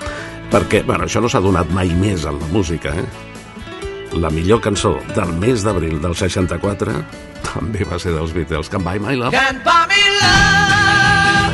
perquè, 0.49 0.83
bueno, 0.85 1.05
això 1.05 1.21
no 1.21 1.29
s'ha 1.29 1.41
donat 1.43 1.69
mai 1.75 1.89
més 1.95 2.25
en 2.25 2.39
la 2.41 2.47
música, 2.53 2.93
eh? 2.97 3.05
La 4.17 4.31
millor 4.33 4.62
cançó 4.62 4.95
del 5.15 5.33
mes 5.38 5.63
d'abril 5.63 5.99
del 6.01 6.15
64 6.17 6.95
també 7.45 7.85
va 7.85 7.99
ser 8.01 8.13
dels 8.15 8.33
Beatles, 8.33 8.69
Can 8.69 8.83
Buy 8.83 8.99
My 8.99 9.15
Love. 9.15 9.31
Can't 9.38 9.63
buy 9.63 9.85
me 9.89 10.01
love, 10.17 11.53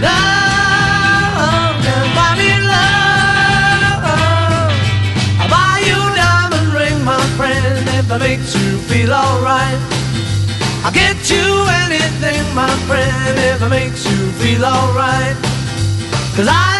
love, 0.00 1.76
can't 1.84 2.12
buy 2.16 2.32
love. 2.64 4.00
I'll 5.44 5.80
you 5.84 6.00
ring, 6.78 7.04
my 7.04 7.20
friend, 7.36 7.88
if 8.00 8.08
makes 8.18 8.54
you 8.56 8.78
feel 8.88 9.12
alright. 9.12 9.78
I'll 10.82 10.92
get 10.92 11.30
you 11.30 11.44
anything, 11.84 12.42
my 12.54 12.70
friend, 12.88 13.38
if 13.38 13.60
it 13.62 13.68
makes 13.68 14.04
you 14.08 14.30
feel 14.40 14.64
alright. 14.64 15.36
Cause 16.34 16.48
I 16.48 16.79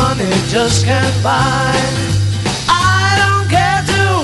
money 0.00 0.32
just 0.48 0.84
can't 0.88 1.16
buy. 1.22 1.76
I 2.68 3.04
don't 3.20 3.46
care 3.56 3.82
too 3.92 4.14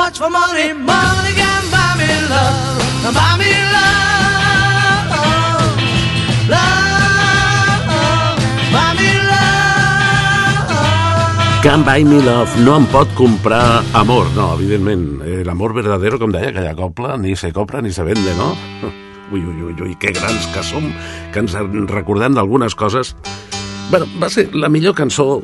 much 0.00 0.16
for 0.20 0.30
money. 0.30 0.68
Money 0.72 1.32
can 1.40 1.64
buy 1.74 1.92
me 2.00 2.10
love. 2.32 2.82
Buy 3.18 3.32
me 3.42 3.52
love. 3.76 5.08
Love. 6.54 7.84
Buy 8.74 8.90
me 9.00 9.10
love. 9.30 9.46
Can 11.64 11.80
Buy 11.84 12.04
Me 12.04 12.18
Love 12.22 12.52
no 12.62 12.76
em 12.78 12.86
pot 12.86 13.08
comprar 13.18 13.82
amor. 13.92 14.26
No, 14.36 14.54
evidentment, 14.54 15.20
eh, 15.26 15.42
l'amor 15.44 15.74
verdadero, 15.74 16.18
com 16.22 16.30
deia 16.30 16.52
aquella 16.52 16.76
copla, 16.78 17.16
ni 17.18 17.34
se 17.36 17.52
compra 17.52 17.82
ni 17.82 17.90
se 17.92 18.06
vende, 18.06 18.32
no? 18.38 18.54
Ui, 19.32 19.40
ui, 19.42 19.62
ui, 19.62 19.74
ui, 19.82 19.94
que 19.98 20.12
grans 20.14 20.46
que 20.54 20.62
som, 20.62 20.84
que 21.34 21.42
ens 21.42 21.54
en 21.58 21.88
recordem 21.90 22.36
d'algunes 22.38 22.78
coses. 22.78 23.16
Bueno, 23.90 24.06
va 24.20 24.28
ser 24.28 24.48
la 24.54 24.68
millor 24.68 24.94
cançó 24.94 25.42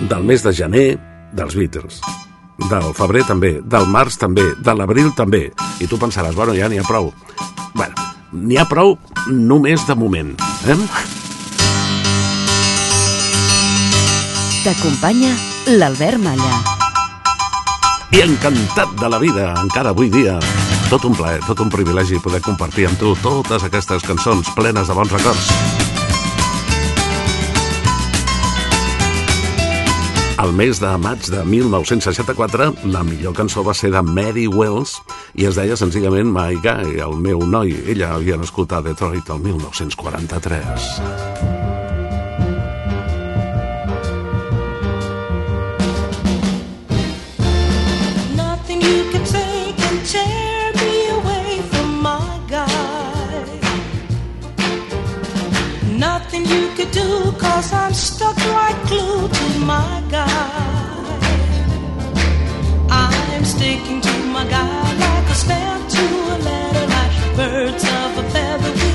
del 0.00 0.24
mes 0.24 0.42
de 0.42 0.52
gener 0.52 0.98
dels 1.32 1.54
Beatles. 1.54 2.00
Del 2.70 2.90
febrer 2.98 3.22
també, 3.28 3.60
del 3.62 3.86
març 3.86 4.18
també, 4.18 4.42
de 4.58 4.74
l'abril 4.74 5.12
també. 5.16 5.52
I 5.80 5.86
tu 5.86 5.98
pensaràs, 6.00 6.34
bueno, 6.34 6.54
ja 6.58 6.68
n'hi 6.68 6.80
ha 6.82 6.86
prou. 6.86 7.12
Bueno, 7.74 7.94
n'hi 8.32 8.58
ha 8.58 8.66
prou 8.68 8.96
només 9.30 9.86
de 9.86 9.94
moment. 9.94 10.34
Eh? 10.66 10.76
T'acompanya 14.64 15.32
l'Albert 15.78 16.20
Malla. 16.20 16.60
i 18.10 18.20
encantat 18.24 18.96
de 18.98 19.08
la 19.08 19.20
vida, 19.22 19.54
encara 19.62 19.92
avui 19.94 20.10
dia. 20.10 20.40
Tot 20.90 21.04
un 21.06 21.14
plaer, 21.14 21.38
tot 21.46 21.60
un 21.62 21.70
privilegi 21.70 22.18
poder 22.18 22.42
compartir 22.42 22.88
amb 22.88 22.98
tu 22.98 23.14
totes 23.22 23.62
aquestes 23.62 24.02
cançons 24.02 24.50
plenes 24.56 24.90
de 24.90 24.98
bons 24.98 25.14
records. 25.14 25.79
Al 30.40 30.54
mes 30.56 30.78
de 30.80 30.88
maig 30.96 31.26
de 31.28 31.42
1964, 31.44 32.72
la 32.88 33.02
millor 33.04 33.34
cançó 33.36 33.60
va 33.60 33.74
ser 33.76 33.90
de 33.92 34.00
Mary 34.00 34.46
Wells 34.48 34.94
i 35.36 35.44
es 35.44 35.58
deia 35.60 35.76
senzillament 35.76 36.32
My 36.32 36.56
Guy, 36.64 36.96
el 37.04 37.12
meu 37.20 37.44
noi. 37.44 37.74
Ella 37.92 38.14
havia 38.14 38.38
nascut 38.40 38.72
a 38.72 38.80
Detroit 38.80 39.28
el 39.28 39.42
1943. 39.44 40.88
Nothing 48.40 48.80
you 48.80 49.04
can 49.12 49.24
tear 50.08 50.72
me 50.80 51.10
away 51.20 51.60
from 51.68 52.00
my. 52.00 52.30
Nothing 56.00 56.48
you 56.48 56.70
could 56.76 56.90
do, 56.92 57.30
cause 57.36 57.74
I'm 57.74 57.92
stuck 57.92 58.40
glued 58.88 59.29
to 59.29 59.29
my 59.70 60.02
guy. 60.10 61.20
I'm 62.90 63.44
sticking 63.44 64.00
to 64.00 64.14
my 64.36 64.44
guy 64.56 64.86
like 65.04 65.26
a 65.34 65.36
stamp 65.42 65.82
to 65.96 66.04
a 66.34 66.38
letter, 66.48 66.86
like 66.96 67.14
birds 67.38 67.84
of 67.98 68.10
a 68.22 68.24
feather. 68.34 68.72
We 68.82 68.92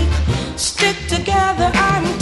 stick 0.57 0.97
together. 1.15 1.69
I'm 1.89 2.14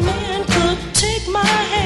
man 0.00 0.44
could 0.44 0.94
take 0.94 1.28
my 1.28 1.44
hand 1.44 1.85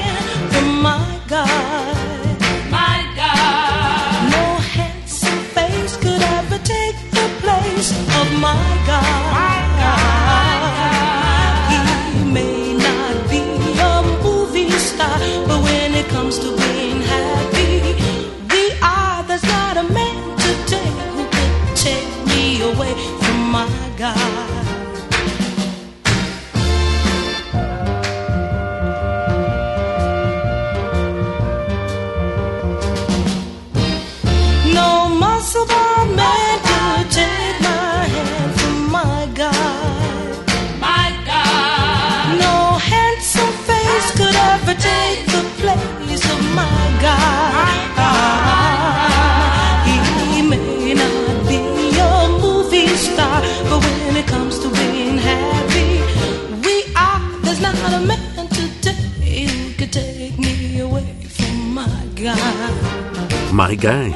My 63.71 63.77
Guy, 63.77 64.11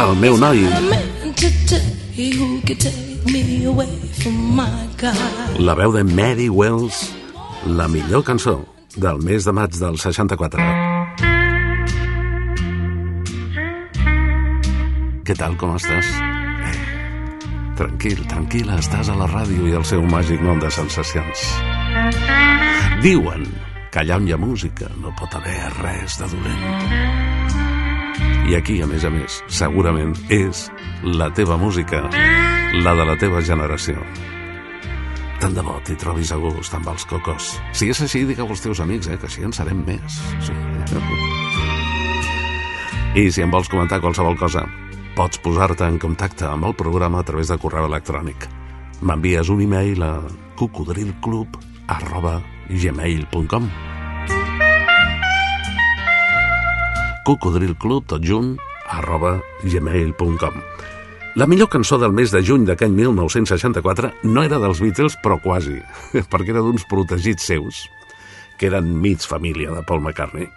el 0.00 0.14
meu 0.16 0.38
noi. 0.40 0.62
La 5.60 5.74
veu 5.76 5.92
de 5.92 6.04
Mary 6.08 6.46
Wells, 6.48 7.02
la 7.68 7.84
millor 7.92 8.24
cançó 8.24 8.54
del 8.96 9.20
mes 9.20 9.44
de 9.44 9.52
maig 9.52 9.76
del 9.76 10.00
64. 10.00 10.64
Què 15.20 15.36
tal, 15.36 15.60
com 15.60 15.76
estàs? 15.76 16.08
Tranquil, 17.76 18.24
tranquil·la, 18.32 18.80
estàs 18.80 19.12
a 19.12 19.20
la 19.20 19.28
ràdio 19.28 19.68
i 19.68 19.76
el 19.76 19.84
seu 19.84 20.00
màgic 20.16 20.40
món 20.40 20.64
de 20.64 20.72
sensacions. 20.72 21.44
Diuen 23.04 23.44
que 23.92 24.00
allà 24.00 24.16
on 24.16 24.32
hi 24.32 24.32
ha 24.32 24.44
música 24.48 24.88
no 25.04 25.12
pot 25.20 25.36
haver 25.36 25.60
res 25.82 26.22
de 26.22 26.36
dolent. 26.38 27.67
I 28.48 28.54
aquí, 28.56 28.78
a 28.80 28.86
més 28.88 29.04
a 29.04 29.10
més, 29.12 29.42
segurament 29.52 30.14
és 30.32 30.62
la 31.04 31.26
teva 31.36 31.58
música, 31.60 31.98
la 32.80 32.94
de 32.96 33.04
la 33.04 33.16
teva 33.20 33.42
generació. 33.44 34.00
Tant 35.38 35.52
de 35.52 35.60
bo 35.66 35.74
t'hi 35.84 35.98
trobis 36.00 36.32
a 36.32 36.38
gust 36.40 36.72
amb 36.72 36.88
els 36.88 37.04
cocos. 37.10 37.50
Si 37.76 37.90
és 37.92 38.00
així, 38.00 38.22
digue 38.24 38.46
als 38.46 38.64
teus 38.64 38.80
amics, 38.80 39.10
eh, 39.12 39.18
que 39.20 39.28
així 39.28 39.44
en 39.44 39.52
serem 39.52 39.84
més. 39.84 40.16
Sí. 40.40 40.56
I 43.20 43.26
si 43.28 43.44
em 43.44 43.52
vols 43.52 43.68
comentar 43.68 44.00
qualsevol 44.00 44.40
cosa, 44.40 44.64
pots 45.18 45.42
posar-te 45.44 45.84
en 45.84 46.00
contacte 46.00 46.48
amb 46.48 46.70
el 46.70 46.76
programa 46.78 47.20
a 47.20 47.28
través 47.28 47.52
de 47.52 47.60
correu 47.60 47.84
electrònic. 47.90 48.48
M'envies 49.04 49.52
un 49.52 49.60
e-mail 49.60 50.08
a 50.08 50.14
cocodrilclub 50.56 51.60
arroba 51.98 52.38
gmail.com 52.68 53.68
cocodrilclub, 57.28 58.06
tot 58.08 58.24
junt, 58.24 58.56
arroba 58.88 59.38
gmail.com. 59.62 60.62
La 61.36 61.46
millor 61.46 61.68
cançó 61.68 61.98
del 62.00 62.14
mes 62.16 62.32
de 62.32 62.40
juny 62.42 62.64
d'aquell 62.66 62.94
1964 62.96 64.14
no 64.24 64.42
era 64.46 64.58
dels 64.62 64.80
Beatles, 64.80 65.18
però 65.22 65.36
quasi, 65.42 65.76
perquè 66.32 66.54
era 66.54 66.64
d'uns 66.64 66.86
protegits 66.88 67.50
seus, 67.52 67.84
que 68.58 68.70
eren 68.70 68.88
mig 69.02 69.20
família 69.28 69.74
de 69.74 69.84
Paul 69.84 70.00
McCartney. 70.00 70.48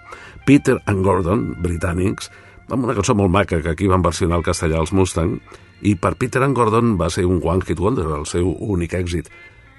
Peter 0.47 0.79
and 0.87 1.03
Gordon, 1.05 1.49
britànics, 1.61 2.31
amb 2.71 2.87
una 2.87 2.95
cançó 2.95 3.17
molt 3.19 3.33
maca 3.35 3.59
que 3.61 3.75
aquí 3.75 3.91
van 3.91 4.05
versionar 4.05 4.39
el 4.39 4.47
castellà 4.47 4.79
als 4.79 4.95
Mustang, 4.95 5.37
i 5.83 5.97
per 5.99 6.15
Peter 6.15 6.41
and 6.45 6.55
Gordon 6.55 6.95
va 6.97 7.11
ser 7.11 7.27
un 7.27 7.41
One 7.43 7.67
Hit 7.67 7.81
Wonder, 7.83 8.07
el 8.15 8.29
seu 8.29 8.47
únic 8.47 8.95
èxit. 8.95 9.27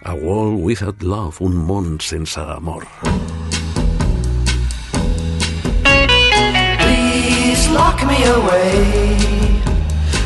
A 0.04 0.12
World 0.18 0.60
Without 0.60 1.02
Love, 1.06 1.40
un 1.40 1.56
món 1.56 1.96
sense 2.02 2.42
amor. 2.42 2.84
Please 3.02 3.41
lock 7.74 7.98
me 8.06 8.18
away 8.24 9.12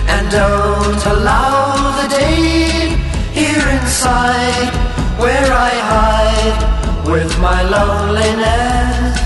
and 0.08 0.30
don't 0.30 1.02
allow 1.14 2.00
the 2.00 2.08
day 2.08 2.96
here 3.32 3.66
inside 3.78 4.72
where 5.18 5.50
I 5.52 5.72
hide 5.92 6.58
with 7.06 7.32
my 7.38 7.62
loneliness. 7.62 9.16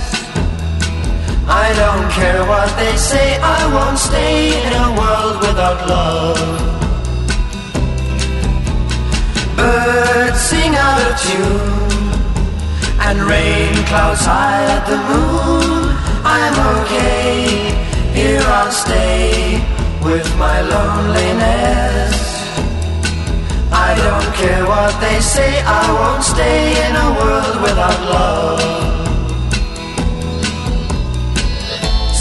I 1.49 1.73
don't 1.83 2.09
care 2.13 2.45
what 2.47 2.71
they 2.77 2.97
say, 2.97 3.39
I 3.41 3.61
won't 3.75 3.99
stay 3.99 4.55
in 4.67 4.73
a 4.73 4.89
world 5.01 5.37
without 5.41 5.89
love. 5.89 6.71
Birds 9.57 10.41
sing 10.41 10.75
out 10.77 11.01
of 11.09 11.21
tune 11.21 11.91
and 13.01 13.19
rain 13.23 13.75
clouds 13.87 14.25
hide 14.25 14.87
the 14.87 14.99
moon. 15.11 15.97
I'm 16.23 16.57
okay, 16.77 17.70
here 18.15 18.43
I'll 18.59 18.71
stay 18.71 19.63
with 20.03 20.27
my 20.39 20.61
loneliness. 20.61 22.15
I 23.73 23.95
don't 24.03 24.35
care 24.35 24.65
what 24.67 24.93
they 25.01 25.21
say, 25.21 25.63
I 25.63 25.85
won't 25.99 26.25
stay 26.25 26.61
in 26.87 26.93
a 27.07 27.09
world 27.19 27.57
without 27.63 28.01
love. 28.17 28.61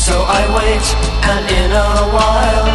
So 0.05 0.15
I 0.39 0.41
wait, 0.57 0.85
and 1.31 1.43
in 1.61 1.71
a 1.71 1.93
while, 2.15 2.69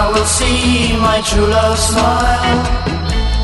I 0.00 0.10
will 0.12 0.26
see 0.26 0.96
my 0.96 1.20
true 1.28 1.46
love 1.46 1.78
smile. 1.78 2.60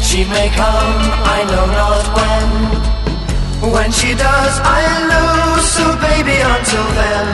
She 0.00 0.24
may 0.24 0.48
come, 0.50 0.94
I 1.36 1.44
know 1.50 1.66
not 1.66 2.04
when. 2.16 2.77
When 3.72 3.92
she 3.92 4.14
does, 4.14 4.54
I'll 4.64 5.08
know. 5.08 5.62
So 5.74 5.84
baby, 6.08 6.36
until 6.40 6.86
then, 7.00 7.26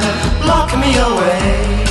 lock 0.51 0.71
me 0.83 0.91
away. 1.11 1.85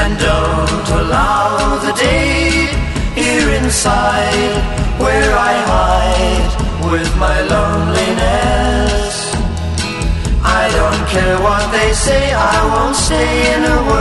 And 0.00 0.18
don't 0.18 0.88
allow 1.00 1.78
the 1.86 1.92
day 1.92 2.68
here 3.14 3.50
inside 3.60 4.54
where 4.98 5.32
I 5.50 5.54
hide 5.72 6.92
with 6.92 7.10
my 7.16 7.40
loneliness. 7.54 9.14
I 10.44 10.68
don't 10.78 11.04
care 11.08 11.38
what 11.40 11.64
they 11.72 11.92
say, 11.92 12.34
I 12.34 12.58
won't 12.72 12.96
stay 12.96 13.54
in 13.54 13.64
a 13.64 13.91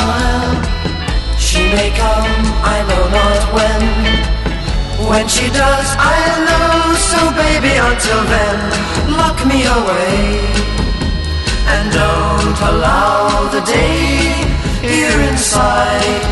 smile. 0.00 0.54
She 1.38 1.62
may 1.76 1.90
come, 2.02 2.32
I 2.74 2.76
know 2.88 3.04
not 3.18 3.42
when. 3.56 3.82
When 5.10 5.26
she 5.28 5.46
does, 5.62 5.88
I'll 6.12 6.40
know. 6.48 6.94
So 7.10 7.20
baby, 7.44 7.74
until 7.90 8.22
then, 8.34 8.58
lock 9.20 9.38
me 9.50 9.60
away. 9.78 10.16
And 11.72 11.84
don't 11.92 12.58
allow 12.70 13.48
the 13.54 13.62
day 13.62 14.34
here 14.86 15.18
inside 15.30 16.22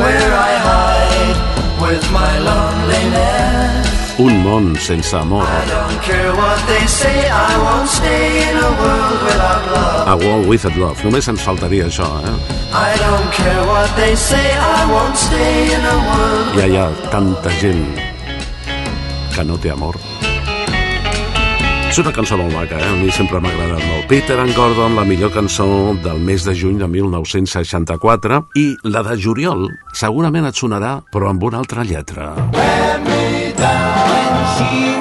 where 0.00 0.32
I 0.48 0.52
hide 0.68 1.38
with 1.82 2.04
my 2.12 2.32
loneliness. 2.48 3.87
Un 4.18 4.34
món 4.42 4.74
sense 4.82 5.14
amor. 5.14 5.46
Say, 6.88 7.22
a 8.50 8.70
world 8.80 9.22
without 9.22 9.62
love. 9.70 10.08
A 10.08 10.16
World 10.16 10.48
Without 10.48 10.76
Love. 10.76 11.04
Només 11.04 11.28
ens 11.30 11.42
faltaria 11.44 11.86
això, 11.86 12.08
eh? 12.26 12.32
I 12.74 12.98
don't 12.98 13.30
care 13.30 13.62
what 13.68 13.94
they 13.94 14.16
say, 14.16 14.56
I 14.58 14.90
won't 14.90 15.14
stay 15.14 15.70
in 15.70 15.86
a 15.86 15.96
world. 16.08 16.56
Ja 16.58 16.66
hi 16.66 16.78
ha 16.80 16.88
tanta 17.12 17.52
gent 17.60 17.84
que 19.36 19.44
no 19.46 19.58
té 19.62 19.70
amor. 19.70 20.00
És 21.86 22.00
una 22.02 22.10
cançó 22.12 22.40
molt 22.40 22.50
maca, 22.56 22.80
eh? 22.80 22.90
a 22.90 22.96
mi 22.98 23.12
sempre 23.14 23.38
m'ha 23.38 23.52
agradat 23.54 23.86
molt. 23.86 24.08
Peter 24.10 24.40
and 24.42 24.56
Gordon, 24.58 24.98
la 24.98 25.06
millor 25.06 25.30
cançó 25.34 25.68
del 26.02 26.18
mes 26.18 26.42
de 26.48 26.56
juny 26.58 26.82
de 26.82 26.90
1964, 26.90 28.42
i 28.58 28.66
la 28.90 29.06
de 29.06 29.14
juliol 29.14 29.68
segurament 29.94 30.50
et 30.50 30.58
sonarà, 30.58 30.98
però 31.14 31.30
amb 31.30 31.46
una 31.52 31.62
altra 31.62 31.86
lletra. 31.86 32.32
When 32.58 33.17
she 34.58 34.97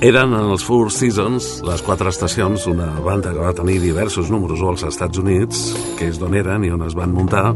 Eren 0.00 0.30
en 0.32 0.46
els 0.48 0.62
Four 0.64 0.88
Seasons, 0.96 1.46
les 1.60 1.82
quatre 1.84 2.08
estacions, 2.08 2.62
una 2.70 2.86
banda 3.04 3.34
que 3.34 3.42
va 3.42 3.50
tenir 3.52 3.74
diversos 3.82 4.30
números 4.32 4.62
als 4.64 4.86
Estats 4.88 5.20
Units, 5.20 5.58
que 5.98 6.06
és 6.08 6.16
d'on 6.16 6.32
eren 6.40 6.64
i 6.64 6.70
on 6.72 6.86
es 6.86 6.94
van 6.96 7.12
muntar. 7.12 7.50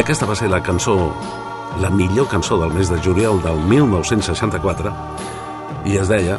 Aquesta 0.00 0.24
va 0.24 0.36
ser 0.40 0.48
la 0.48 0.62
cançó, 0.64 0.94
la 1.84 1.90
millor 1.92 2.30
cançó 2.32 2.56
del 2.62 2.72
mes 2.72 2.88
de 2.88 2.96
juliol 3.04 3.42
del 3.44 3.60
1964, 3.74 4.94
i 5.92 5.98
es 6.00 6.08
deia 6.08 6.38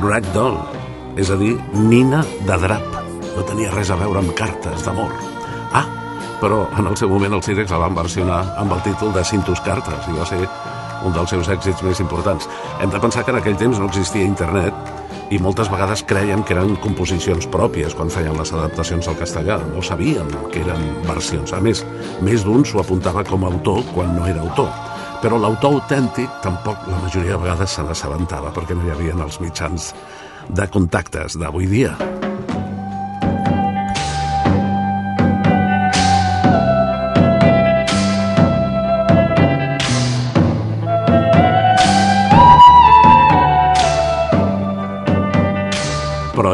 Ragdoll, 0.00 0.56
és 1.20 1.28
a 1.28 1.36
dir, 1.36 1.52
nina 1.76 2.22
de 2.48 2.58
drap. 2.64 2.88
No 3.36 3.44
tenia 3.52 3.74
res 3.76 3.92
a 3.92 4.00
veure 4.00 4.24
amb 4.24 4.32
cartes 4.32 4.88
d'amor. 4.88 5.12
Ah, 5.76 5.84
però 6.40 6.64
en 6.80 6.88
el 6.88 6.96
seu 6.96 7.12
moment 7.12 7.36
els 7.36 7.52
Cirex 7.52 7.76
la 7.76 7.84
van 7.84 8.00
versionar 8.00 8.40
amb 8.56 8.72
el 8.72 8.80
títol 8.88 9.12
de 9.12 9.28
Cintus 9.28 9.60
Cartes 9.60 10.08
i 10.08 10.16
va 10.16 10.24
ser 10.32 10.40
un 11.06 11.14
dels 11.14 11.30
seus 11.30 11.48
èxits 11.52 11.82
més 11.86 12.00
importants. 12.00 12.48
Hem 12.80 12.90
de 12.90 13.00
pensar 13.02 13.24
que 13.24 13.34
en 13.34 13.40
aquell 13.40 13.58
temps 13.60 13.78
no 13.78 13.88
existia 13.90 14.26
internet 14.26 14.74
i 15.30 15.38
moltes 15.42 15.68
vegades 15.68 16.02
creien 16.08 16.42
que 16.46 16.54
eren 16.56 16.76
composicions 16.80 17.48
pròpies 17.52 17.94
quan 17.96 18.12
feien 18.12 18.36
les 18.38 18.52
adaptacions 18.54 19.08
al 19.08 19.18
castellà. 19.20 19.58
No 19.74 19.82
sabien 19.84 20.30
que 20.52 20.62
eren 20.62 20.86
versions. 21.08 21.52
A 21.52 21.60
més, 21.60 21.84
més 22.24 22.46
d'un 22.46 22.64
s'ho 22.64 22.80
apuntava 22.80 23.24
com 23.28 23.44
a 23.44 23.52
autor 23.52 23.84
quan 23.92 24.14
no 24.16 24.24
era 24.28 24.44
autor. 24.44 24.72
Però 25.22 25.40
l'autor 25.40 25.80
autèntic 25.80 26.40
tampoc 26.44 26.86
la 26.86 27.02
majoria 27.02 27.36
de 27.36 27.42
vegades 27.42 27.76
se 27.76 27.84
n'assabentava 27.84 28.54
perquè 28.54 28.78
no 28.78 28.86
hi 28.86 28.94
havia 28.94 29.18
els 29.18 29.40
mitjans 29.42 29.92
de 30.48 30.70
contactes 30.72 31.36
d'avui 31.36 31.66
dia. 31.68 31.96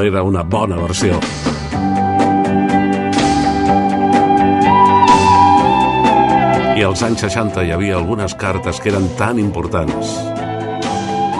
Era 0.05 0.23
una 0.23 0.43
bona 0.43 0.77
versió. 0.77 1.19
I 6.75 6.83
als 6.83 7.03
anys 7.07 7.23
60 7.23 7.63
hi 7.65 7.71
havia 7.73 7.97
algunes 7.97 8.35
cartes 8.35 8.81
que 8.83 8.91
eren 8.91 9.07
tan 9.19 9.39
importants 9.39 10.17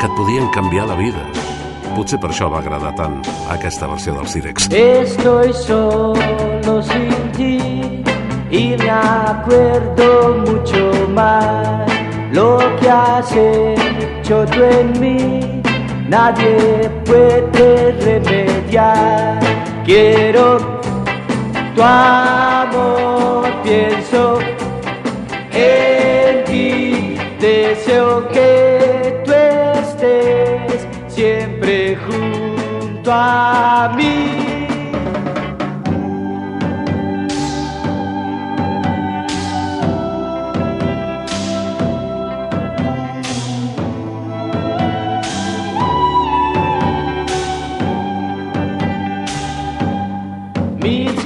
que 0.01 0.07
et 0.07 0.15
podien 0.17 0.47
canviar 0.55 0.87
la 0.89 0.97
vida. 0.97 1.25
Potser 1.95 2.21
per 2.23 2.31
això 2.31 2.49
va 2.51 2.61
agradar 2.63 2.95
tant 2.99 3.21
aquesta 3.53 3.89
versió 3.91 4.15
dels 4.15 4.33
Cirex. 4.33 4.69
Estoy 4.71 5.53
solo 5.53 6.81
sin 6.83 7.33
ti 7.37 7.59
y 8.51 8.77
me 8.79 8.91
acuerdo 8.91 10.45
mucho 10.47 11.09
más 11.15 11.91
lo 12.33 12.59
que 12.81 12.91
has 12.91 13.31
hecho 13.37 14.45
tú 14.47 14.63
en 14.63 15.01
mí. 15.01 15.54
Nadie 16.09 16.91
puede 17.05 17.93
remediar. 17.93 19.41
Quiero 19.85 20.59
tu 21.75 21.83
amor, 21.83 23.47
pienso 23.63 24.39
en 25.53 26.45
ti. 26.45 27.17
Deseo 27.41 28.29
que 28.29 29.23
tú 29.25 29.33
estés 29.33 30.87
siempre 31.09 31.97
junto 31.97 33.11
a 33.11 33.93
mí. 33.97 34.54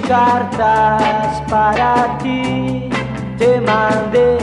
Cartas 0.08 1.42
para 1.50 2.16
ti 2.22 2.88
te 3.36 3.60
mandé 3.60 4.38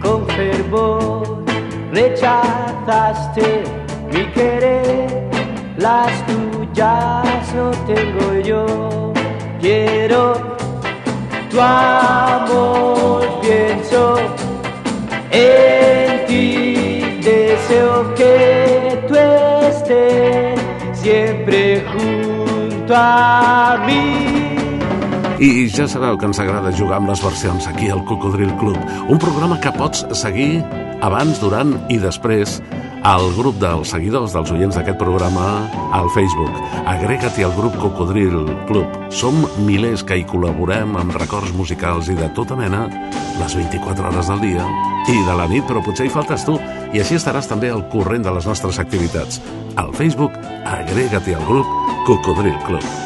con 0.00 0.26
fervor, 0.28 1.44
rechazaste 1.92 3.64
mi 4.12 4.26
querer, 4.32 5.30
las 5.78 6.12
tuyas 6.26 7.54
no 7.54 7.70
tengo 7.86 8.34
yo. 8.44 9.12
Quiero 9.60 10.34
tu 11.50 11.58
amor, 11.58 13.26
pienso 13.40 14.16
en 15.30 16.26
ti, 16.26 17.20
deseo 17.22 18.14
que 18.14 19.02
tú 19.08 19.14
estés 19.14 20.60
siempre 20.92 21.82
junto 21.92 22.94
a 22.94 23.82
mí. 23.86 24.55
I 25.36 25.68
ja 25.68 25.84
sabeu 25.84 26.16
que 26.16 26.24
ens 26.24 26.38
agrada 26.40 26.72
jugar 26.72 26.96
amb 26.96 27.10
les 27.10 27.20
versions 27.20 27.66
aquí 27.68 27.90
al 27.92 28.00
Cocodril 28.08 28.54
Club, 28.56 28.78
un 29.12 29.18
programa 29.20 29.58
que 29.60 29.72
pots 29.76 30.06
seguir 30.16 30.62
abans, 31.04 31.36
durant 31.42 31.74
i 31.92 31.98
després 32.00 32.54
al 33.04 33.28
grup 33.36 33.58
dels 33.60 33.92
seguidors, 33.92 34.32
dels 34.32 34.50
oients 34.54 34.78
d'aquest 34.78 34.96
programa, 34.96 35.66
al 35.92 36.08
Facebook. 36.14 36.56
Agrega-t'hi 36.88 37.44
al 37.44 37.52
grup 37.54 37.76
Cocodril 37.82 38.46
Club. 38.70 38.96
Som 39.12 39.44
milers 39.66 40.06
que 40.08 40.16
hi 40.16 40.24
col·laborem 40.24 40.96
amb 40.96 41.14
records 41.20 41.52
musicals 41.52 42.08
i 42.08 42.16
de 42.16 42.30
tota 42.34 42.56
mena 42.56 42.86
les 43.36 43.58
24 43.60 44.08
hores 44.08 44.32
del 44.32 44.40
dia 44.40 44.64
i 45.12 45.18
de 45.22 45.34
la 45.36 45.46
nit, 45.52 45.68
però 45.68 45.84
potser 45.84 46.08
hi 46.08 46.14
faltes 46.16 46.48
tu. 46.48 46.56
I 46.96 47.04
així 47.04 47.20
estaràs 47.20 47.50
també 47.50 47.68
al 47.70 47.84
corrent 47.92 48.24
de 48.24 48.32
les 48.32 48.48
nostres 48.48 48.80
activitats. 48.80 49.42
Al 49.76 49.92
Facebook, 49.92 50.32
agrega-t'hi 50.64 51.36
al 51.36 51.44
grup 51.44 51.76
Cocodril 52.08 52.56
Club. 52.64 53.05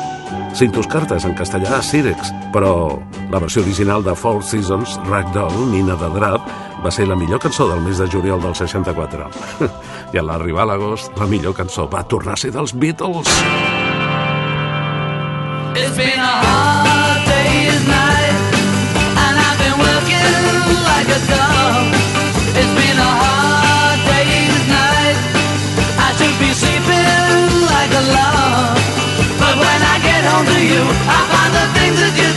Cintus 0.55 0.86
cartes 0.90 1.24
en 1.24 1.34
castellà 1.38 1.80
Cirex, 1.82 2.32
però 2.53 2.98
la 3.30 3.38
versió 3.38 3.62
original 3.62 4.03
de 4.05 4.14
Four 4.14 4.42
Seasons, 4.44 4.98
Ragdoll, 5.07 5.70
Nina 5.70 5.94
de 5.96 6.11
Drap, 6.16 6.48
va 6.84 6.90
ser 6.90 7.07
la 7.09 7.16
millor 7.16 7.40
cançó 7.40 7.68
del 7.70 7.80
mes 7.84 7.98
de 7.98 8.09
juliol 8.11 8.42
del 8.42 8.55
64. 8.55 9.30
I 10.12 10.18
a 10.18 10.24
l'arribar 10.26 10.66
a 10.66 10.72
l'agost, 10.72 11.12
la 11.18 11.28
millor 11.30 11.55
cançó 11.55 11.86
va 11.88 12.03
tornar 12.03 12.34
a 12.34 12.40
ser 12.42 12.51
dels 12.57 12.74
Beatles. 12.74 13.30
It's 15.76 15.96
been 15.96 16.18
a 16.18 16.34
hard 16.44 17.24
day's 17.30 17.82
night, 17.86 18.36
and 19.22 19.34
I've 19.38 19.59
been 19.62 19.78
working 19.78 20.34
like 20.90 21.11
a 21.14 21.20
dog. 21.30 21.94
It's 22.59 22.74
been 22.74 22.98
a 22.98 23.12
hard 23.22 24.01
day's 24.11 24.61
night. 24.68 25.16
I 25.96 26.11
should 26.18 26.36
be 26.42 26.51
sleeping 26.53 27.70
like 27.70 27.92
a 27.94 28.05
log. 28.12 28.59
You, 30.70 30.82
I 30.86 31.18
find 31.30 31.52
the 31.58 31.66
things 31.74 31.98
that 31.98 32.14
you 32.14 32.29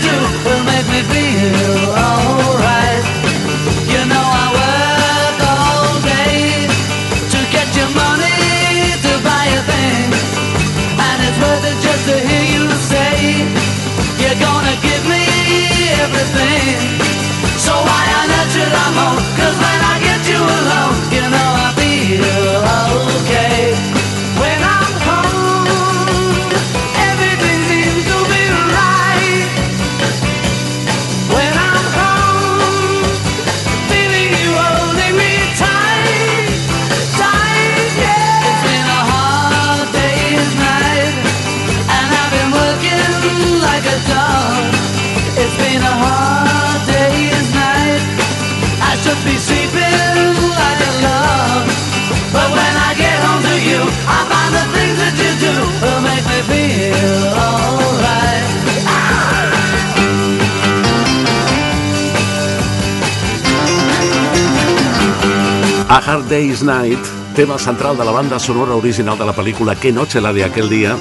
Hard 66.05 66.27
Day's 66.29 66.63
Night, 66.63 66.99
tema 67.35 67.57
central 67.57 67.97
de 67.97 68.03
la 68.05 68.11
banda 68.11 68.39
sonora 68.39 68.75
original 68.75 69.17
de 69.17 69.25
la 69.25 69.33
pel·lícula 69.33 69.75
Que 69.79 69.91
noche 69.91 70.19
la 70.21 70.33
de 70.33 70.43
aquel 70.43 70.69
dia, 70.69 70.97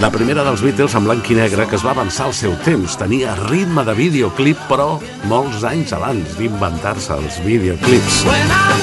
la 0.00 0.10
primera 0.10 0.42
dels 0.42 0.62
Beatles 0.62 0.94
en 0.96 1.04
blanc 1.04 1.28
i 1.30 1.36
negre 1.36 1.66
que 1.68 1.76
es 1.76 1.84
va 1.84 1.92
avançar 1.92 2.30
al 2.30 2.34
seu 2.34 2.56
temps. 2.64 2.96
Tenia 2.96 3.36
ritme 3.44 3.84
de 3.84 3.94
videoclip, 3.94 4.56
però 4.70 4.96
molts 5.28 5.64
anys 5.68 5.92
abans 5.92 6.38
d'inventar-se 6.40 7.12
els 7.20 7.42
videoclips. 7.44 8.24
When 8.24 8.56
I'm. 8.56 8.82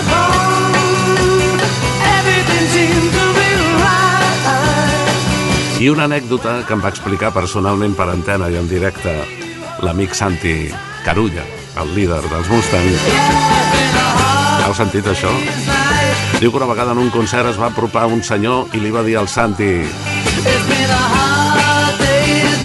I 5.80 5.88
una 5.88 6.10
anècdota 6.10 6.58
que 6.68 6.76
em 6.76 6.82
va 6.84 6.89
explicar 6.91 7.30
personalment 7.32 7.93
per 7.95 8.10
antena 8.12 8.50
i 8.52 8.58
en 8.60 8.68
directe 8.68 9.14
l'amic 9.80 10.12
Santi 10.12 10.58
Carulla, 11.06 11.47
el 11.80 11.95
líder 11.95 12.20
dels 12.28 12.52
Mustangs. 12.52 14.28
Heu 14.70 14.76
sentit 14.78 15.01
això? 15.09 15.32
Diu 16.38 16.51
que 16.51 16.59
una 16.59 16.67
vegada 16.70 16.91
en 16.93 16.99
un 17.01 17.07
concert 17.09 17.47
es 17.49 17.57
va 17.57 17.72
apropar 17.72 18.03
un 18.05 18.22
senyor 18.22 18.70
i 18.78 18.80
li 18.84 18.91
va 18.93 19.01
dir 19.01 19.15
al 19.17 19.26
Santi 19.26 19.82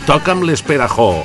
toca'm 0.05 0.45
l'esperajó 0.45 1.25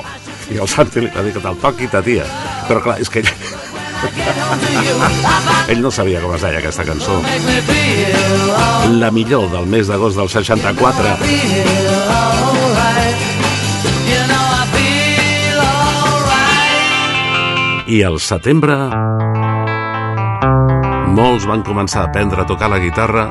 i 0.56 0.58
el 0.64 0.72
Santi 0.72 1.04
li 1.04 1.12
va 1.12 1.20
dir 1.26 1.34
que 1.36 1.44
te'l 1.44 1.60
toqui 1.60 1.92
ta 1.92 2.00
tia 2.06 2.24
però 2.70 2.80
clar, 2.86 2.96
és 3.04 3.12
que 3.12 3.20
ell 3.20 3.28
ell 5.76 5.84
no 5.84 5.92
sabia 5.92 6.24
com 6.24 6.32
es 6.38 6.42
deia 6.48 6.64
aquesta 6.64 6.88
cançó. 6.88 7.20
La 9.04 9.12
millor 9.12 9.52
del 9.52 9.68
mes 9.68 9.92
d'agost 9.92 10.16
del 10.16 10.32
64 10.32 11.20
i 17.90 18.04
al 18.06 18.20
setembre 18.22 18.76
molts 21.16 21.46
van 21.50 21.64
començar 21.66 22.04
a 22.04 22.10
aprendre 22.10 22.42
a 22.44 22.48
tocar 22.48 22.70
la 22.72 22.80
guitarra 22.82 23.26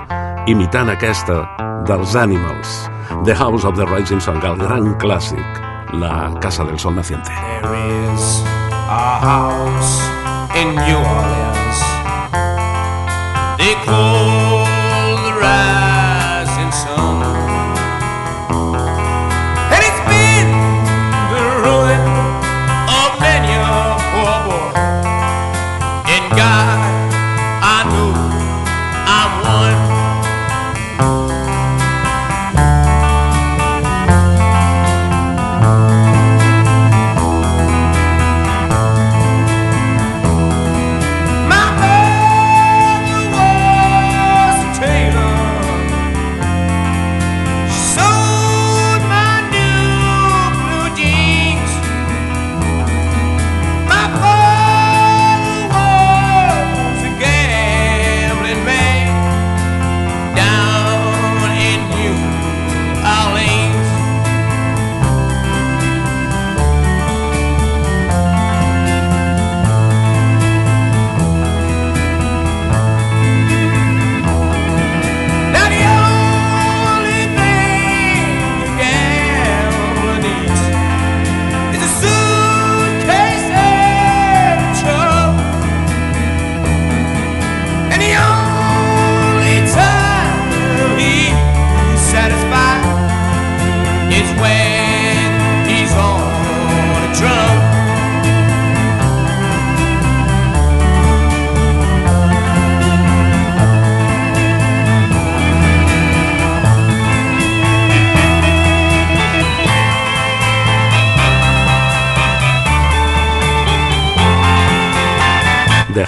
imitant 0.50 0.90
aquesta 0.90 1.42
dels 1.88 2.14
Animals, 2.16 2.88
The 3.24 3.34
House 3.34 3.64
of 3.68 3.76
the 3.76 3.86
Rising 3.86 4.20
Sun, 4.20 4.40
el 4.44 4.58
gran 4.60 4.94
clàssic, 5.00 5.62
la 5.92 6.30
Casa 6.42 6.64
del 6.64 6.78
Sol 6.78 6.94
Naciente. 6.94 7.32
There 7.62 7.74
is 7.74 8.42
a 8.88 9.18
house 9.22 10.00
in 10.56 10.74
New 10.74 10.98
Orleans. 10.98 11.78
They 13.58 13.74
call 13.84 14.64
the 15.24 15.32
rising 15.40 15.87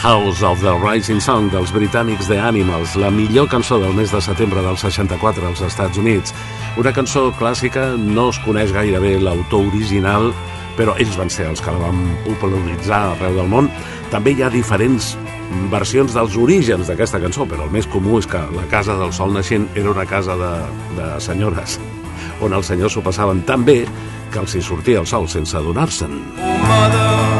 House 0.01 0.42
of 0.42 0.62
the 0.62 0.72
Rising 0.80 1.20
Sun 1.20 1.51
dels 1.53 1.74
britànics 1.76 2.24
The 2.24 2.38
Animals, 2.40 2.94
la 2.96 3.11
millor 3.12 3.51
cançó 3.53 3.76
del 3.82 3.92
mes 3.92 4.09
de 4.09 4.20
setembre 4.24 4.62
del 4.64 4.78
64 4.80 5.44
als 5.44 5.61
Estats 5.61 6.01
Units. 6.01 6.32
Una 6.80 6.94
cançó 6.96 7.26
clàssica, 7.36 7.82
no 8.01 8.30
es 8.32 8.38
coneix 8.40 8.72
gaire 8.72 8.96
bé 8.96 9.18
l'autor 9.20 9.66
original, 9.68 10.30
però 10.78 10.94
ells 10.96 11.18
van 11.20 11.28
ser 11.28 11.51
els 11.51 11.61
que 11.61 11.74
la 11.74 11.82
van 11.82 12.01
popularitzar 12.24 13.03
arreu 13.11 13.36
del 13.42 13.53
món. 13.53 13.68
També 14.09 14.32
hi 14.32 14.40
ha 14.40 14.48
diferents 14.48 15.11
versions 15.68 16.16
dels 16.16 16.38
orígens 16.40 16.88
d'aquesta 16.88 17.20
cançó, 17.20 17.44
però 17.44 17.68
el 17.68 17.76
més 17.76 17.90
comú 17.92 18.16
és 18.22 18.30
que 18.30 18.40
la 18.57 18.64
Casa 18.72 18.96
del 18.96 19.12
Sol 19.12 19.36
Naixent 19.36 19.68
era 19.74 19.92
una 19.92 20.09
casa 20.09 20.38
de, 20.40 20.55
de 20.96 21.11
senyores, 21.20 21.76
on 22.40 22.57
els 22.57 22.72
senyors 22.72 22.96
s'ho 22.96 23.05
passaven 23.05 23.44
tan 23.44 23.68
bé 23.68 23.82
que 24.32 24.40
els 24.40 24.57
hi 24.57 24.64
sortia 24.64 25.05
el 25.05 25.12
sol 25.12 25.28
sense 25.28 25.61
adonar-se'n. 25.61 26.16
Oh, 26.40 27.39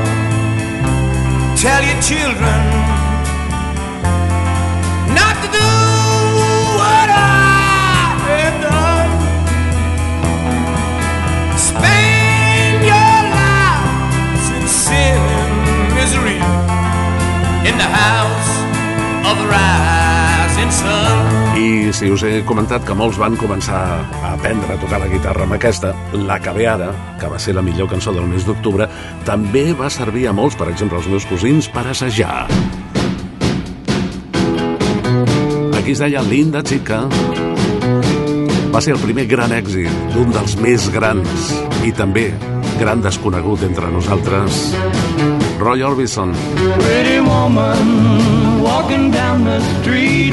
tell 1.61 1.83
your 1.85 2.01
children 2.01 2.61
not 5.13 5.37
to 5.45 5.49
do 5.53 5.71
what 6.81 7.09
I 7.13 8.17
have 8.25 8.57
done. 8.65 9.11
Spend 11.59 12.81
your 12.93 13.17
lives 13.37 14.47
in 14.57 14.67
sin 14.69 15.21
and 15.37 15.95
misery 16.01 16.41
in 17.69 17.77
the 17.77 17.91
house 18.05 18.53
of 19.29 19.37
the 19.37 19.47
rising 19.47 20.71
sun. 20.71 21.20
I 21.61 21.93
si 21.93 22.09
us 22.09 22.23
he 22.25 22.39
comentat 22.49 22.87
que 22.89 22.95
molts 22.97 23.19
van 23.21 23.35
començar 23.37 23.81
a 24.01 24.31
aprendre 24.33 24.73
a 24.73 24.79
tocar 24.81 25.01
la 25.03 25.09
guitarra 25.11 25.45
amb 25.45 25.59
aquesta, 25.59 25.91
La 26.25 26.39
ara, 26.41 26.89
que 27.21 27.29
va 27.29 27.39
ser 27.39 27.53
la 27.55 27.61
millor 27.61 27.89
cançó 27.91 28.15
del 28.17 28.25
mes 28.25 28.47
d'octubre, 28.47 28.89
també 29.27 29.75
va 29.77 29.91
servir 29.91 30.27
a 30.29 30.33
molts, 30.33 30.57
per 30.57 30.71
exemple, 30.71 30.97
als 30.97 31.09
meus 31.09 31.27
cosins, 31.27 31.69
per 31.69 31.87
assajar. 31.87 32.49
Aquí 35.77 35.93
es 35.93 35.99
deia 35.99 36.23
Linda 36.23 36.63
Chica. 36.63 37.03
Va 38.73 38.81
ser 38.81 38.95
el 38.95 39.03
primer 39.05 39.27
gran 39.27 39.53
èxit 39.53 39.91
d'un 40.15 40.33
dels 40.33 40.57
més 40.57 40.89
grans 40.95 41.53
i 41.85 41.93
també 41.93 42.31
gran 42.81 43.03
desconegut 43.03 43.67
entre 43.69 43.91
nosaltres, 43.93 44.73
Roy 45.61 45.83
Orbison. 45.83 46.33
Pretty 46.81 47.21
woman, 47.21 48.63
walking 48.63 49.11
down 49.11 49.45
the 49.45 49.61
street, 49.81 50.33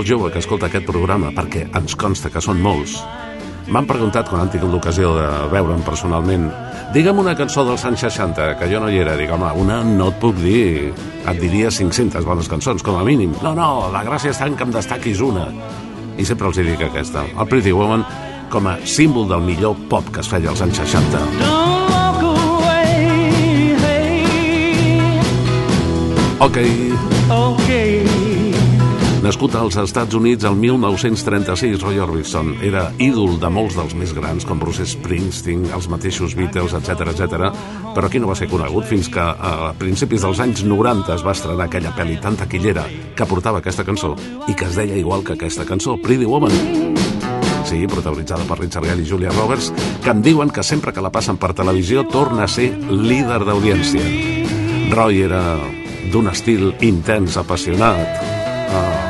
Molt 0.00 0.08
jove 0.08 0.30
que 0.32 0.40
escolta 0.40 0.70
aquest 0.70 0.86
programa, 0.88 1.28
perquè 1.36 1.66
ens 1.76 1.92
consta 1.98 2.30
que 2.32 2.40
són 2.40 2.56
molts, 2.64 2.94
m'han 3.68 3.84
preguntat 3.84 4.30
quan 4.30 4.40
han 4.40 4.48
tingut 4.48 4.72
l'ocasió 4.72 5.10
de 5.12 5.26
veure'm 5.52 5.82
personalment 5.84 6.46
digue'm 6.94 7.20
una 7.20 7.34
cançó 7.36 7.66
dels 7.68 7.84
anys 7.84 8.06
60, 8.06 8.46
que 8.56 8.68
jo 8.70 8.80
no 8.80 8.88
hi 8.88 8.96
era. 9.02 9.12
Home, 9.34 9.50
una 9.60 9.82
no 9.84 10.08
et 10.08 10.16
puc 10.22 10.40
dir. 10.40 10.94
Et 11.28 11.36
diria 11.42 11.68
500 11.68 12.24
bones 12.24 12.48
cançons, 12.48 12.82
com 12.82 12.96
a 12.96 13.04
mínim. 13.04 13.34
No, 13.44 13.52
no, 13.52 13.90
la 13.92 14.00
gràcia 14.06 14.32
està 14.32 14.48
en 14.48 14.56
que 14.56 14.64
em 14.64 14.72
destaquis 14.72 15.20
una. 15.20 15.44
I 16.16 16.24
sempre 16.24 16.48
els 16.48 16.56
dic 16.56 16.80
aquesta. 16.88 17.26
El 17.36 17.46
Pretty 17.52 17.76
Woman 17.76 18.06
com 18.48 18.72
a 18.72 18.78
símbol 18.88 19.28
del 19.28 19.44
millor 19.44 19.76
pop 19.92 20.08
que 20.08 20.24
es 20.24 20.32
feia 20.32 20.48
als 20.48 20.64
anys 20.64 20.80
60. 20.80 21.20
Don't 21.44 21.92
walk 21.92 22.24
away, 22.24 23.76
hey, 23.84 24.24
Ok, 26.40 26.56
okay. 27.28 27.89
Nascut 29.20 29.52
als 29.54 29.76
Estats 29.76 30.14
Units 30.16 30.46
el 30.48 30.54
1936, 30.56 31.82
Roy 31.82 31.98
Orbison 32.00 32.54
era 32.64 32.86
ídol 32.96 33.34
de 33.36 33.50
molts 33.52 33.74
dels 33.76 33.92
més 33.92 34.14
grans, 34.16 34.46
com 34.48 34.56
Bruce 34.56 34.86
Springsteen, 34.88 35.66
els 35.76 35.90
mateixos 35.92 36.32
Beatles, 36.38 36.72
etc 36.78 37.10
etc. 37.12 37.50
però 37.92 38.08
aquí 38.08 38.16
no 38.22 38.30
va 38.30 38.36
ser 38.38 38.48
conegut 38.48 38.88
fins 38.88 39.10
que 39.12 39.20
a 39.20 39.74
principis 39.76 40.24
dels 40.24 40.40
anys 40.40 40.62
90 40.64 41.12
es 41.18 41.24
va 41.26 41.34
estrenar 41.36 41.66
aquella 41.66 41.92
pel·li 41.92 42.16
tan 42.22 42.38
taquillera 42.40 42.86
que 43.16 43.28
portava 43.28 43.60
aquesta 43.60 43.84
cançó 43.84 44.14
i 44.48 44.56
que 44.56 44.70
es 44.70 44.80
deia 44.80 44.96
igual 44.96 45.20
que 45.20 45.36
aquesta 45.36 45.68
cançó, 45.68 45.98
Pretty 46.00 46.24
Woman. 46.24 46.56
Sí, 47.68 47.84
protagonitzada 47.92 48.48
per 48.48 48.56
Richard 48.62 48.88
Gere 48.88 49.04
i 49.04 49.10
Julia 49.10 49.36
Roberts, 49.36 49.68
que 50.00 50.16
em 50.16 50.24
diuen 50.24 50.48
que 50.48 50.64
sempre 50.64 50.96
que 50.96 51.04
la 51.04 51.12
passen 51.12 51.36
per 51.36 51.52
televisió 51.52 52.08
torna 52.08 52.48
a 52.48 52.48
ser 52.48 52.72
líder 52.88 53.44
d'audiència. 53.44 54.96
Roy 54.96 55.26
era 55.28 55.44
d'un 56.10 56.32
estil 56.32 56.70
intens, 56.80 57.36
apassionat, 57.36 58.30
She's 58.70 59.09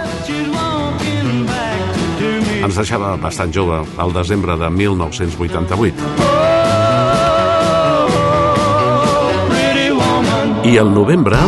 ens 2.70 2.78
deixava 2.78 3.16
bastant 3.18 3.50
jove, 3.50 3.80
al 3.98 4.12
desembre 4.14 4.54
de 4.58 4.68
1988. 4.70 6.04
Pretty 9.48 9.88
woman, 9.96 10.54
I 10.70 10.76
al 10.78 10.92
novembre, 10.94 11.40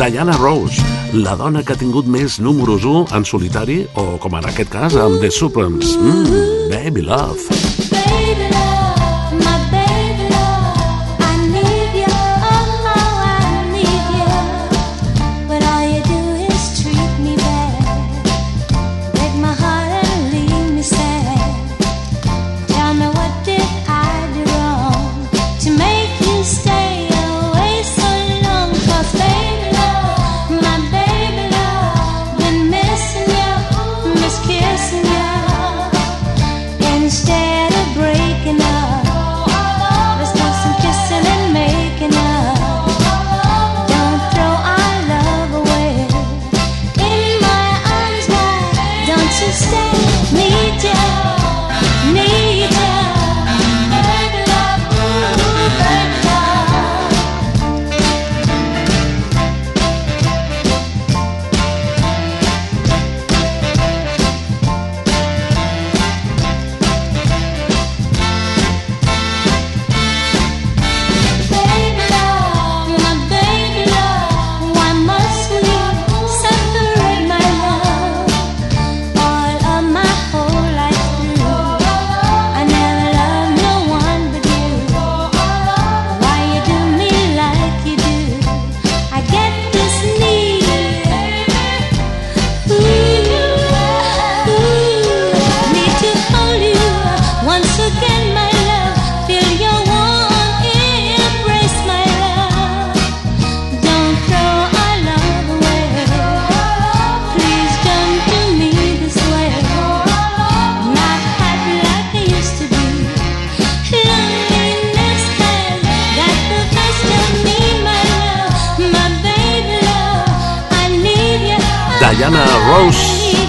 Diana 0.00 0.34
Rose, 0.40 0.82
la 1.14 1.36
dona 1.38 1.62
que 1.62 1.76
ha 1.76 1.78
tingut 1.78 2.10
més 2.10 2.40
números 2.42 2.82
1 2.82 3.14
en 3.14 3.28
solitari, 3.28 3.84
o 3.94 4.16
com 4.18 4.34
en 4.40 4.50
aquest 4.50 4.74
cas, 4.74 4.98
amb 4.98 5.22
The 5.22 5.30
Supremes. 5.30 5.94
Mm, 6.02 6.66
baby 6.74 7.06
love. 7.06 7.73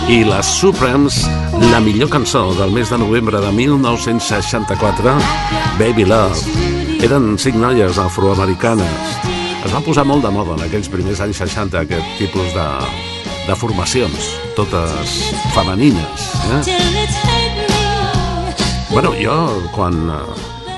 I 0.07 0.21
les 0.21 0.45
Supremes, 0.45 1.23
la 1.71 1.79
millor 1.81 2.09
cançó 2.13 2.53
del 2.53 2.69
mes 2.71 2.89
de 2.89 2.97
novembre 2.97 3.39
de 3.41 3.51
1964, 3.51 5.13
Baby 5.79 6.05
Love. 6.05 6.37
Eren 7.01 7.39
cinc 7.41 7.57
noies 7.57 7.97
afroamericanes. 7.97 9.15
Es 9.65 9.73
va 9.73 9.81
posar 9.81 10.05
molt 10.05 10.21
de 10.25 10.29
moda 10.33 10.53
en 10.59 10.65
aquells 10.67 10.91
primers 10.93 11.23
anys 11.25 11.41
60 11.41 11.81
aquest 11.81 12.11
tipus 12.19 12.53
de, 12.53 12.67
de 13.47 13.55
formacions, 13.57 14.29
totes 14.57 15.15
femenines. 15.55 16.29
Eh? 16.53 16.61
Bueno, 18.91 19.15
jo, 19.17 19.39
quan 19.73 19.97
eh, 20.05 20.21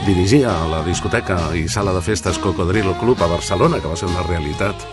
dirigia 0.08 0.56
la 0.72 0.86
discoteca 0.88 1.42
i 1.52 1.68
sala 1.68 1.92
de 1.92 2.02
festes 2.06 2.40
Cocodrilo 2.40 2.96
Club 3.02 3.20
a 3.22 3.32
Barcelona, 3.36 3.82
que 3.84 3.92
va 3.92 4.00
ser 4.00 4.08
una 4.08 4.24
realitat 4.24 4.88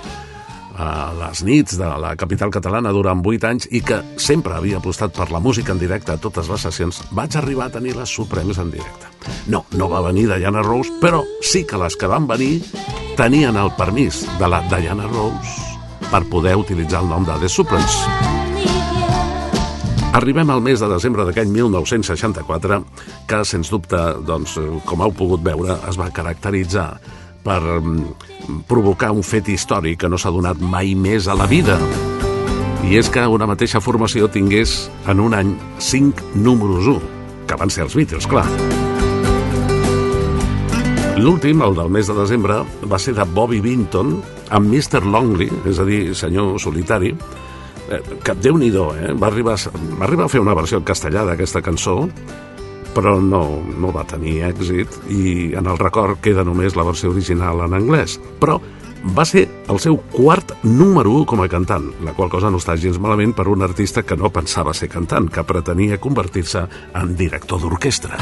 a 0.74 1.12
les 1.14 1.42
nits 1.46 1.76
de 1.78 1.88
la 2.02 2.14
capital 2.18 2.50
catalana 2.50 2.92
durant 2.94 3.22
8 3.24 3.48
anys 3.50 3.68
i 3.70 3.80
que 3.84 4.00
sempre 4.20 4.56
havia 4.56 4.80
apostat 4.80 5.14
per 5.14 5.30
la 5.30 5.40
música 5.40 5.72
en 5.72 5.78
directe 5.78 6.12
a 6.12 6.18
totes 6.18 6.50
les 6.50 6.66
sessions, 6.66 7.02
vaig 7.14 7.36
arribar 7.38 7.68
a 7.68 7.74
tenir 7.76 7.94
les 7.96 8.10
Supremes 8.10 8.58
en 8.58 8.72
directe. 8.74 9.10
No, 9.46 9.64
no 9.78 9.88
va 9.88 10.02
venir 10.08 10.26
Diana 10.32 10.62
Rose, 10.62 10.92
però 11.00 11.22
sí 11.42 11.64
que 11.64 11.78
les 11.80 11.96
que 11.96 12.10
van 12.10 12.26
venir 12.26 12.62
tenien 13.16 13.56
el 13.56 13.70
permís 13.78 14.24
de 14.38 14.50
la 14.50 14.62
Diana 14.68 15.06
Rose 15.10 15.74
per 16.10 16.24
poder 16.30 16.56
utilitzar 16.58 17.02
el 17.02 17.10
nom 17.10 17.26
de 17.26 17.38
The 17.40 17.48
Supremes. 17.48 18.00
Arribem 20.14 20.50
al 20.50 20.60
mes 20.62 20.78
de 20.78 20.86
desembre 20.86 21.24
d'aquell 21.26 21.48
1964, 21.50 22.76
que, 23.26 23.40
sens 23.42 23.70
dubte, 23.72 23.98
doncs, 24.22 24.54
com 24.86 25.02
heu 25.02 25.10
pogut 25.10 25.42
veure, 25.42 25.74
es 25.90 25.98
va 25.98 26.12
caracteritzar 26.14 26.86
per 27.44 27.60
mm, 27.60 28.64
provocar 28.68 29.12
un 29.14 29.22
fet 29.22 29.50
històric 29.52 30.00
que 30.02 30.10
no 30.10 30.18
s'ha 30.18 30.32
donat 30.34 30.60
mai 30.60 30.94
més 30.96 31.28
a 31.28 31.36
la 31.38 31.46
vida. 31.50 31.78
I 32.84 32.98
és 33.00 33.08
que 33.12 33.22
una 33.28 33.48
mateixa 33.48 33.80
formació 33.84 34.28
tingués 34.32 34.88
en 35.08 35.20
un 35.24 35.36
any 35.36 35.54
cinc 35.80 36.20
números 36.34 36.88
1, 36.96 37.12
que 37.48 37.60
van 37.60 37.72
ser 37.72 37.86
els 37.86 37.96
Beatles, 37.96 38.28
clar. 38.28 38.44
L'últim, 41.14 41.62
el 41.62 41.76
del 41.78 41.92
mes 41.94 42.08
de 42.10 42.16
desembre, 42.18 42.58
va 42.90 42.98
ser 42.98 43.14
de 43.14 43.24
Bobby 43.36 43.60
Vinton 43.62 44.16
amb 44.50 44.66
Mr. 44.66 45.04
Longley, 45.06 45.52
és 45.70 45.78
a 45.78 45.86
dir, 45.86 46.08
senyor 46.18 46.58
solitari, 46.60 47.12
eh, 47.88 48.00
que 48.24 48.34
déu 48.34 48.58
nhi 48.58 48.72
eh? 48.74 49.12
Va 49.14 49.28
arribar, 49.28 49.54
va 49.54 50.04
arribar 50.08 50.24
a 50.24 50.32
fer 50.32 50.40
una 50.40 50.56
versió 50.58 50.78
en 50.78 50.84
castellà 50.84 51.24
d'aquesta 51.24 51.62
cançó, 51.62 52.08
però 52.94 53.18
no, 53.20 53.42
no 53.80 53.92
va 53.94 54.06
tenir 54.08 54.40
èxit 54.50 55.00
i 55.10 55.52
en 55.58 55.66
el 55.66 55.78
record 55.80 56.22
queda 56.24 56.46
només 56.46 56.78
la 56.78 56.86
versió 56.86 57.12
original 57.12 57.64
en 57.66 57.76
anglès. 57.76 58.18
Però 58.40 58.60
va 59.04 59.26
ser 59.28 59.44
el 59.68 59.80
seu 59.82 59.98
quart 60.14 60.54
número 60.64 61.12
1 61.20 61.28
com 61.28 61.44
a 61.44 61.48
cantant, 61.52 61.90
la 62.06 62.16
qual 62.16 62.32
cosa 62.32 62.50
no 62.50 62.62
està 62.62 62.78
gens 62.80 63.00
malament 63.02 63.36
per 63.36 63.48
un 63.52 63.62
artista 63.66 64.02
que 64.02 64.16
no 64.16 64.32
pensava 64.32 64.74
ser 64.74 64.88
cantant, 64.88 65.28
que 65.28 65.44
pretenia 65.44 66.00
convertir-se 66.00 66.66
en 66.94 67.16
director 67.18 67.60
d'orquestra. 67.60 68.20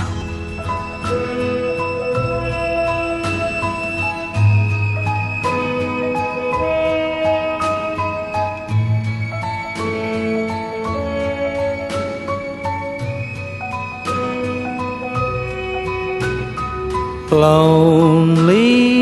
Lonely. 17.33 18.93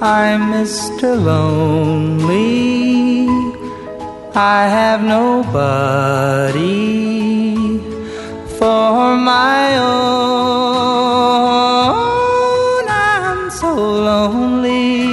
I'm 0.00 0.52
Mr. 0.52 1.16
Lonely. 1.22 2.44
I 4.34 4.66
have 4.68 5.02
nobody 5.02 6.64
for 8.58 9.16
my 9.16 9.78
own. 9.78 10.04
I'm 12.88 13.50
so 13.50 13.74
lonely. 13.74 15.06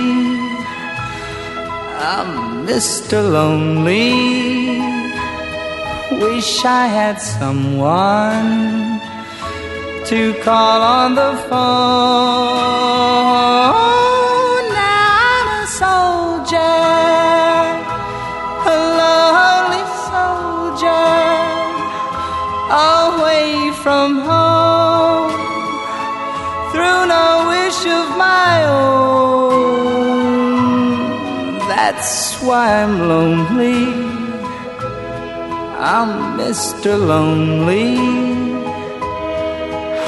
I'm 2.14 2.66
Mr. 2.68 3.18
Lonely. 3.32 4.82
Wish 6.20 6.66
I 6.66 6.88
had 6.88 7.22
someone 7.22 8.91
to 10.12 10.34
call 10.44 10.82
on 10.82 11.16
the 11.16 11.32
phone. 11.48 11.60
Now 14.76 15.08
I'm 15.32 15.48
a 15.60 15.66
soldier, 15.84 16.58
a 18.74 18.78
lonely 19.00 19.86
soldier, 20.12 21.16
away 23.00 23.72
from 23.84 24.10
home, 24.32 25.32
through 26.72 27.02
no 27.16 27.28
wish 27.54 27.82
of 28.00 28.08
my 28.18 28.54
own. 28.84 30.12
That's 31.72 32.36
why 32.42 32.66
I'm 32.84 32.96
lonely. 33.08 33.82
I'm 35.80 36.12
Mr. 36.38 36.92
Lonely. 37.00 38.31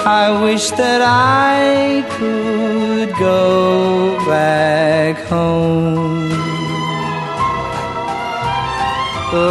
I 0.06 0.30
wish 0.43 0.70
that 0.72 1.01
I 1.01 2.04
could 2.18 3.16
go 3.18 4.18
back 4.28 5.16
home. 5.30 6.30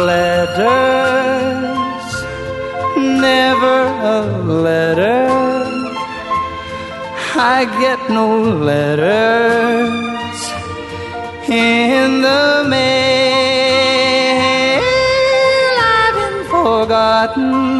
Letters, 0.05 0.63
never 2.95 3.87
a 4.15 4.21
letter. 4.45 5.25
I 7.35 7.65
get 7.81 8.11
no 8.11 8.39
letters 8.69 10.39
in 11.49 12.21
the 12.21 12.63
mail. 12.69 13.63
I've 15.81 16.13
been 16.13 16.45
forgotten 16.45 17.72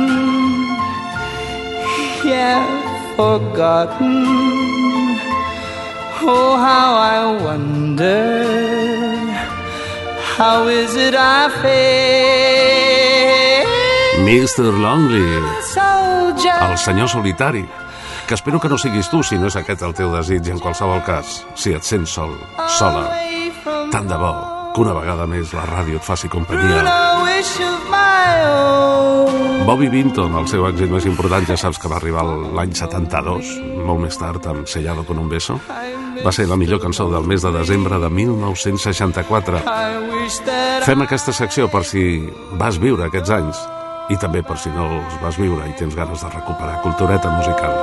forgotten. 3.15 4.25
Oh, 6.25 6.55
how 6.55 6.95
I 6.95 7.43
wonder, 7.43 8.45
how 10.37 10.67
is 10.67 10.95
it 10.95 11.15
I 11.15 11.49
feel? 11.61 11.73
Mr. 14.23 14.71
Lonely, 14.71 15.41
el 16.61 16.77
senyor 16.77 17.09
solitari, 17.09 17.67
que 18.27 18.35
espero 18.35 18.59
que 18.59 18.69
no 18.69 18.77
siguis 18.77 19.09
tu 19.09 19.21
si 19.23 19.37
no 19.37 19.47
és 19.51 19.55
aquest 19.59 19.81
el 19.83 19.93
teu 19.93 20.15
desig 20.15 20.47
en 20.47 20.63
qualsevol 20.63 21.03
cas, 21.03 21.43
si 21.59 21.75
et 21.75 21.83
sents 21.83 22.15
sol, 22.15 22.37
sola. 22.79 23.09
Tant 23.91 24.07
de 24.07 24.17
bo 24.17 24.52
que 24.73 24.81
una 24.81 24.95
vegada 24.97 25.27
més 25.29 25.53
la 25.53 25.65
ràdio 25.69 25.99
et 26.01 26.05
faci 26.05 26.29
companyia. 26.31 26.83
Bobby 29.63 29.87
Vinton, 29.87 30.33
el 30.35 30.47
seu 30.51 30.65
èxit 30.67 30.91
més 30.91 31.05
important, 31.07 31.45
ja 31.47 31.55
saps 31.59 31.79
que 31.79 31.87
va 31.87 31.95
arribar 31.95 32.25
l'any 32.27 32.73
72, 32.75 33.53
molt 33.87 34.01
més 34.03 34.17
tard, 34.19 34.43
amb 34.51 34.67
Sellado 34.67 35.05
con 35.07 35.21
un 35.21 35.29
beso. 35.31 35.59
Va 36.23 36.33
ser 36.35 36.49
la 36.49 36.57
millor 36.59 36.81
cançó 36.83 37.07
del 37.11 37.23
mes 37.27 37.45
de 37.45 37.51
desembre 37.55 37.99
de 37.99 38.09
1964. 38.09 39.63
I 39.63 40.01
wish 40.11 40.41
that 40.47 40.83
Fem 40.83 41.05
aquesta 41.05 41.31
secció 41.31 41.69
per 41.71 41.85
si 41.87 42.03
vas 42.59 42.79
viure 42.81 43.07
aquests 43.07 43.31
anys 43.31 43.61
i 44.11 44.19
també 44.19 44.43
per 44.43 44.57
si 44.59 44.71
no 44.73 44.89
els 44.99 45.19
vas 45.23 45.39
viure 45.39 45.67
i 45.69 45.75
tens 45.79 45.95
ganes 45.95 46.25
de 46.25 46.31
recuperar 46.33 46.81
cultureta 46.83 47.31
musical. 47.31 47.77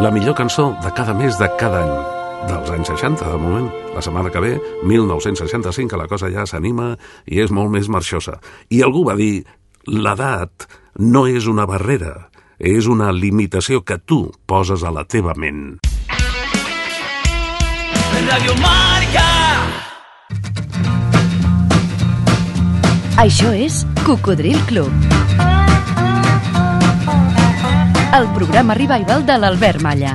La 0.00 0.14
millor 0.14 0.36
cançó 0.38 0.70
de 0.84 0.94
cada 0.96 1.12
mes 1.12 1.36
de 1.36 1.50
cada 1.60 1.84
any 1.84 2.17
dels 2.46 2.70
anys 2.70 2.92
60, 2.92 3.26
de 3.26 3.38
moment. 3.40 3.68
La 3.94 4.02
setmana 4.04 4.30
que 4.30 4.40
ve, 4.40 4.54
1965, 4.84 5.90
que 5.90 6.00
la 6.00 6.08
cosa 6.08 6.30
ja 6.30 6.46
s'anima 6.46 6.92
i 7.26 7.42
és 7.42 7.50
molt 7.50 7.72
més 7.74 7.88
marxosa. 7.88 8.38
I 8.70 8.82
algú 8.86 9.04
va 9.08 9.16
dir, 9.18 9.44
l'edat 9.88 10.68
no 10.98 11.26
és 11.26 11.46
una 11.50 11.66
barrera, 11.66 12.28
és 12.58 12.86
una 12.86 13.10
limitació 13.12 13.82
que 13.82 13.98
tu 13.98 14.26
poses 14.46 14.84
a 14.84 14.94
la 14.94 15.04
teva 15.04 15.34
ment. 15.38 15.78
Radio 18.28 18.54
Marca. 18.60 19.26
Això 23.18 23.50
és 23.50 23.82
Cocodril 24.06 24.58
Club. 24.68 24.92
El 28.18 28.28
programa 28.34 28.74
revival 28.78 29.24
de 29.26 29.38
l'Albert 29.38 29.82
Malla. 29.82 30.14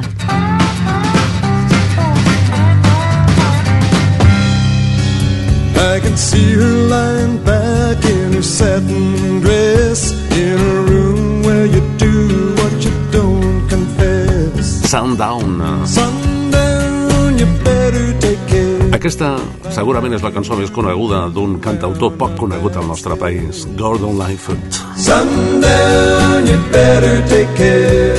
I 5.84 6.00
can 6.00 6.16
see 6.16 6.54
her 6.54 6.76
lying 6.88 7.44
back 7.44 8.04
in 8.06 8.34
her 8.34 8.42
satin 8.42 9.42
dress 9.42 10.14
in 10.32 10.58
a 10.58 10.76
room 10.90 11.44
where 11.44 11.66
you 11.66 11.82
do 11.98 12.56
what 12.56 12.74
you 12.86 12.94
don't 13.12 13.68
confess. 13.68 14.90
Sundown. 14.90 15.86
Sundown, 15.86 17.38
you 17.38 17.48
better 17.68 18.08
take 18.24 18.40
care. 18.48 18.96
Aquesta 18.96 19.36
segurament 19.76 20.16
és 20.16 20.24
la 20.24 20.32
cançó 20.32 20.56
més 20.56 20.72
coneguda 20.72 21.28
d'un 21.36 21.60
cantautor 21.60 22.16
poc 22.16 22.38
conegut 22.40 22.80
al 22.80 22.88
nostre 22.88 23.20
país, 23.20 23.68
Gordon 23.76 24.16
Lightfoot. 24.18 24.82
Sundown, 24.96 26.48
you 26.48 26.58
better 26.72 27.20
take 27.28 27.52
care 27.60 28.13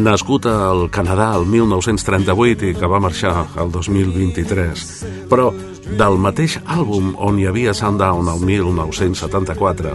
Nascut 0.00 0.46
al 0.48 0.86
Canadà 0.88 1.34
el 1.36 1.44
1938 1.44 2.70
i 2.70 2.76
que 2.78 2.88
va 2.88 3.00
marxar 3.04 3.34
el 3.60 3.68
2023. 3.74 4.84
Però 5.28 5.50
del 5.98 6.16
mateix 6.16 6.54
àlbum 6.64 7.10
on 7.20 7.36
hi 7.36 7.44
havia 7.50 7.74
Sundown 7.76 8.30
el 8.32 8.40
1974, 8.48 9.92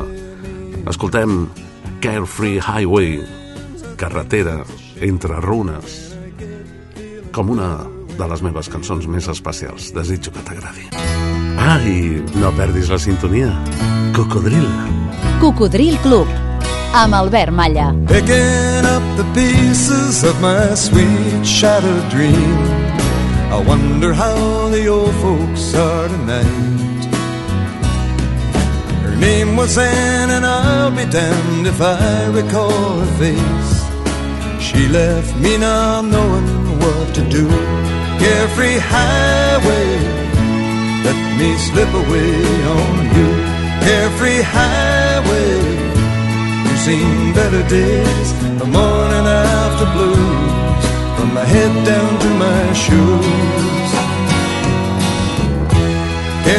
escoltem 0.93 1.47
Carefree 2.05 2.61
Highway, 2.61 3.17
carretera 3.97 4.59
entre 5.01 5.41
runes, 5.41 5.97
com 7.33 7.49
una 7.49 7.73
de 8.13 8.29
les 8.29 8.45
meves 8.45 8.69
cançons 8.69 9.09
més 9.09 9.25
especials. 9.33 9.89
Desitjo 9.97 10.37
que 10.37 10.45
t'agradi. 10.45 10.89
Ah, 11.57 11.81
i 11.81 12.21
no 12.37 12.53
perdis 12.53 12.93
la 12.93 13.01
sintonia. 13.01 13.49
Cocodril. 14.13 14.69
Cocodril 15.41 15.97
Club, 16.05 16.29
amb 16.93 17.13
Albert 17.13 17.51
Malla. 17.51 17.87
Picking 18.07 18.85
up 18.85 19.03
the 19.17 19.25
pieces 19.33 20.23
of 20.23 20.39
my 20.41 20.75
sweet 20.75 21.43
shattered 21.43 22.07
dream. 22.09 22.57
I 23.51 23.63
wonder 23.67 24.13
how 24.13 24.69
the 24.69 24.87
old 24.87 25.15
folks 25.15 25.73
are 25.75 26.07
tonight. 26.07 27.03
Her 29.03 29.15
name 29.15 29.55
was 29.55 29.77
Anne, 29.77 30.29
and 30.29 30.45
I'll 30.45 30.91
be 30.91 31.05
damned 31.05 31.67
if 31.67 31.81
I 31.81 32.27
recall 32.39 32.99
her 33.01 33.13
face. 33.23 33.73
She 34.61 34.87
left 34.87 35.35
me 35.37 35.57
now 35.57 36.01
knowing 36.01 36.79
what 36.79 37.15
to 37.15 37.21
do. 37.29 37.47
Carefree 38.21 38.79
highway, 38.79 39.87
let 41.07 41.19
me 41.39 41.49
slip 41.57 41.91
away 42.03 42.33
on 42.77 42.95
you. 43.17 43.29
Carefree 43.85 44.41
highway, 44.41 45.02
seen 46.85 47.33
better 47.33 47.63
days, 47.69 48.29
the 48.59 48.65
morning 48.65 49.25
after 49.25 49.87
blues, 49.95 50.83
from 51.15 51.33
my 51.33 51.45
head 51.45 51.73
down 51.85 52.11
to 52.23 52.29
my 52.45 52.63
shoes. 52.83 53.91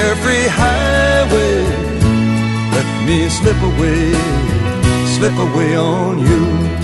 Every 0.09 0.45
highway, 0.61 1.57
let 2.77 2.89
me 3.07 3.29
slip 3.29 3.61
away, 3.71 4.05
slip 5.15 5.37
away 5.47 5.77
on 5.77 6.19
you. 6.31 6.84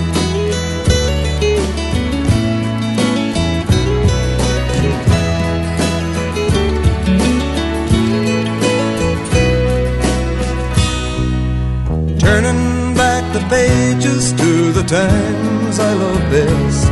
Pages 13.51 14.33
to 14.33 14.71
the 14.73 14.85
times 14.85 15.79
I 15.81 15.93
love 15.93 16.23
best. 16.31 16.87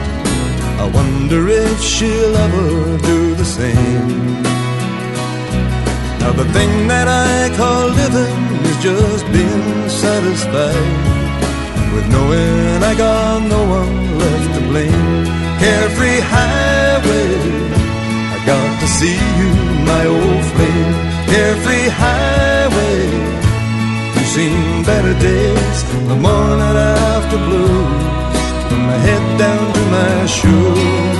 I 0.82 0.86
wonder 0.98 1.48
if 1.48 1.80
she'll 1.80 2.36
ever 2.36 2.98
do 3.10 3.34
the 3.36 3.44
same. 3.44 4.42
Now 6.20 6.32
the 6.32 6.48
thing 6.56 6.88
that 6.88 7.06
I 7.06 7.54
call 7.56 7.84
living 8.02 8.40
is 8.70 8.78
just 8.82 9.24
being 9.32 9.88
satisfied 9.88 11.18
with 11.94 12.06
knowing 12.14 12.82
I 12.90 12.94
got 13.06 13.38
no 13.54 13.62
one 13.78 14.18
left 14.18 14.50
to 14.56 14.62
blame. 14.70 15.24
Carefree 15.62 16.20
highway, 16.34 17.28
I 18.34 18.38
got 18.50 18.70
to 18.82 18.88
see 18.98 19.18
you, 19.38 19.50
my 19.92 20.04
old 20.16 20.44
flame. 20.52 20.94
Carefree 21.32 21.88
highway, 22.02 23.02
seen 24.38 24.84
better 24.84 25.14
days, 25.18 25.78
the 26.10 26.16
morning 26.26 26.76
after 27.10 27.38
blues, 27.46 28.36
from 28.68 28.80
my 28.90 28.98
head 29.06 29.24
down 29.42 29.64
to 29.76 29.82
my 29.96 30.16
shoes. 30.36 31.16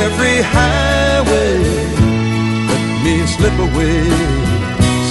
Every 0.00 0.38
highway, 0.56 1.54
let 2.70 2.84
me 3.04 3.16
slip 3.34 3.56
away, 3.68 3.98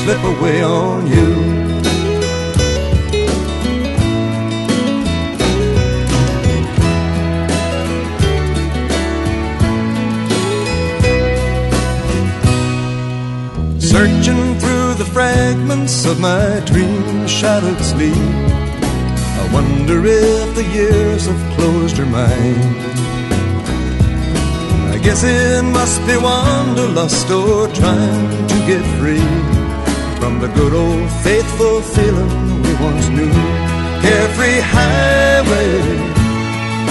slip 0.02 0.24
away 0.34 0.58
on 0.64 1.00
you. 1.16 1.61
Fragments 15.52 16.06
of 16.06 16.18
my 16.20 16.62
dream 16.66 17.28
shadowed 17.28 17.82
sleep. 17.82 18.16
I 19.42 19.50
wonder 19.54 19.98
if 20.06 20.56
the 20.56 20.64
years 20.64 21.26
have 21.26 21.44
closed 21.56 21.98
her 21.98 22.06
mind. 22.06 22.76
I 24.94 24.98
guess 25.04 25.24
it 25.24 25.64
must 25.64 26.00
be 26.08 26.16
wanderlust 26.16 27.30
or 27.30 27.68
trying 27.82 28.48
to 28.52 28.58
get 28.72 28.84
free 28.98 29.30
from 30.20 30.40
the 30.40 30.50
good 30.56 30.74
old 30.74 31.10
faithful 31.26 31.82
feeling 31.96 32.62
we 32.64 32.74
once 32.88 33.08
knew. 33.10 33.36
Carefree 34.06 34.62
highway, 34.78 35.72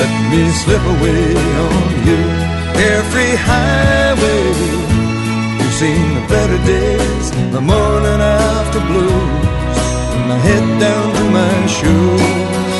let 0.00 0.12
me 0.30 0.42
slip 0.62 0.84
away 0.96 1.24
on 1.66 1.84
you. 2.08 2.22
Carefree 2.78 3.36
highway, 3.50 4.42
you've 5.58 5.76
seen 5.80 6.06
the 6.16 6.24
better 6.34 6.60
days, 6.72 7.19
the 7.52 7.60
morning 7.60 8.20
after 8.20 8.80
blues, 8.88 9.78
and 10.14 10.24
my 10.28 10.38
head 10.46 10.66
down 10.78 11.06
to 11.18 11.24
my 11.38 11.66
shoes. 11.76 12.70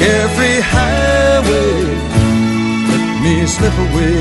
Carefree 0.00 0.60
highway, 0.74 1.74
let 2.90 3.04
me 3.24 3.34
slip 3.46 3.76
away, 3.86 4.20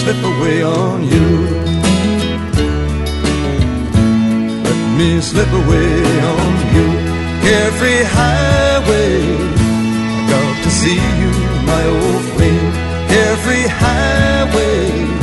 slip 0.00 0.22
away 0.32 0.62
on 0.62 0.98
you. 1.12 1.28
Let 4.66 4.80
me 4.98 5.20
slip 5.20 5.52
away 5.62 5.92
on 6.36 6.52
you. 6.74 6.86
Carefree 7.44 8.04
highway, 8.18 9.14
I 10.16 10.30
got 10.30 10.54
to 10.64 10.70
see 10.70 11.00
you, 11.22 11.32
my 11.72 11.84
old 11.98 12.24
flame. 12.32 12.72
Carefree 13.08 13.66
highway, 13.82 15.17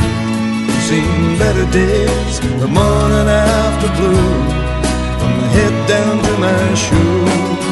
seen 0.88 1.36
better 1.36 1.66
days, 1.72 2.34
the 2.62 2.68
morning 2.78 3.28
after 3.28 3.88
blue, 3.98 4.34
from 5.18 5.32
my 5.38 5.48
head 5.56 5.74
down 5.92 6.14
to 6.26 6.32
my 6.46 6.64
shoes. 6.84 7.64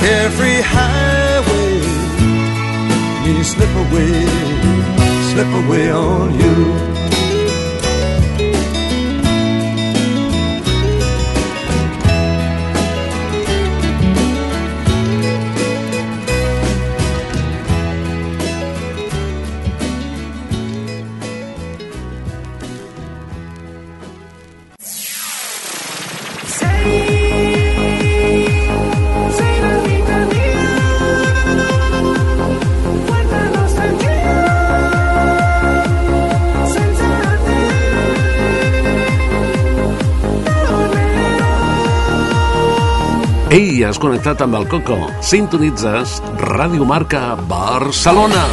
Carefree 0.00 0.62
highway, 0.76 1.72
me 3.24 3.42
slip 3.52 3.74
away, 3.84 4.14
slip 5.30 5.50
away 5.62 5.90
on 5.90 6.28
you. 6.42 6.99
Ei, 43.50 43.80
has 43.82 43.98
connectat 43.98 44.44
amb 44.44 44.54
el 44.54 44.68
Coco. 44.70 44.94
Sintonitzes 45.26 46.20
Ràdio 46.38 46.84
Marca 46.86 47.34
Barcelona. 47.50 48.44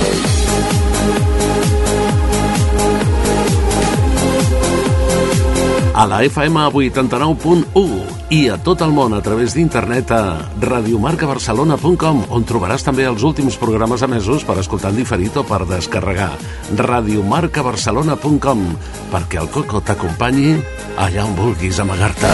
A 5.93 6.05
la 6.09 6.23
FM 6.25 6.63
89.1 6.73 8.33
i 8.33 8.39
a 8.49 8.57
tot 8.57 8.81
el 8.81 8.89
món 8.93 9.13
a 9.13 9.21
través 9.21 9.53
d'internet 9.53 10.15
a 10.17 10.21
radiomarcabarcelona.com 10.65 12.23
on 12.33 12.49
trobaràs 12.49 12.81
també 12.89 13.05
els 13.05 13.21
últims 13.21 13.57
programes 13.61 14.01
emesos 14.01 14.45
per 14.49 14.57
escoltar 14.63 14.89
en 14.95 14.97
diferit 15.03 15.37
o 15.37 15.45
per 15.45 15.61
descarregar 15.69 16.31
radiomarcabarcelona.com 16.73 18.65
perquè 19.13 19.45
el 19.45 19.53
Coco 19.53 19.77
t'acompanyi 19.77 20.57
allà 21.05 21.29
on 21.29 21.37
vulguis 21.37 21.85
amagar-te. 21.85 22.33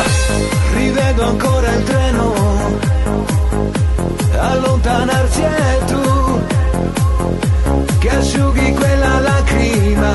Rivedo 0.79 1.27
ancora 1.27 1.75
il 1.75 1.83
treno 1.91 2.52
allontanarsi 4.51 5.41
e 5.41 5.85
tu 5.87 6.03
che 7.99 8.09
asciughi 8.09 8.73
quella 8.73 9.19
lacrima. 9.19 10.13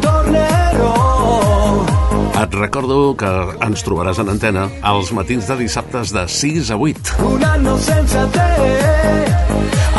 Tornerò. 0.00 1.84
Et 2.42 2.54
recordo 2.54 3.14
que 3.14 3.30
ens 3.62 3.84
trobaràs 3.86 4.18
en 4.18 4.32
antena 4.34 4.66
els 4.90 5.12
matins 5.14 5.46
de 5.46 5.56
dissabtes 5.62 6.10
de 6.14 6.26
6 6.26 6.72
a 6.74 6.76
8. 6.76 7.20
Un 7.28 7.44
anno 7.46 7.78
senza 7.78 8.26
te. 8.34 8.50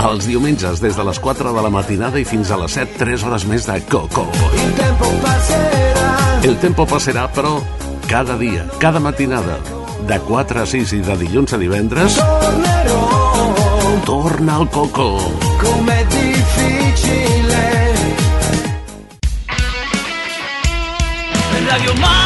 Els 0.04 0.28
diumenges 0.28 0.82
des 0.84 0.98
de 1.00 1.04
les 1.08 1.20
4 1.24 1.54
de 1.56 1.62
la 1.64 1.72
matinada 1.72 2.20
i 2.20 2.26
fins 2.28 2.52
a 2.52 2.58
les 2.60 2.76
7, 2.76 2.98
3 3.00 3.24
hores 3.24 3.46
més 3.48 3.64
de 3.70 3.80
Coco. 3.88 4.28
Il 4.60 4.74
tempo 4.76 5.08
passerà. 5.24 6.10
El 6.44 6.58
tempo 6.60 6.86
passarà, 6.86 7.30
però 7.32 7.56
cada 8.10 8.36
dia, 8.36 8.68
cada 8.84 9.00
matinada, 9.00 9.56
de 10.08 10.20
4 10.20 10.60
a 10.62 10.66
6 10.66 10.93
i 10.97 11.01
de 11.06 11.16
dilluns 11.18 11.54
a 11.54 11.58
divendres, 11.58 12.16
Tornerò. 12.18 14.01
torna 14.06 14.56
al 14.56 14.70
Coco. 14.70 15.18
Com'è 15.62 16.06
difficile. 16.06 17.62
Radio 21.68 21.93
Marca 21.95 22.23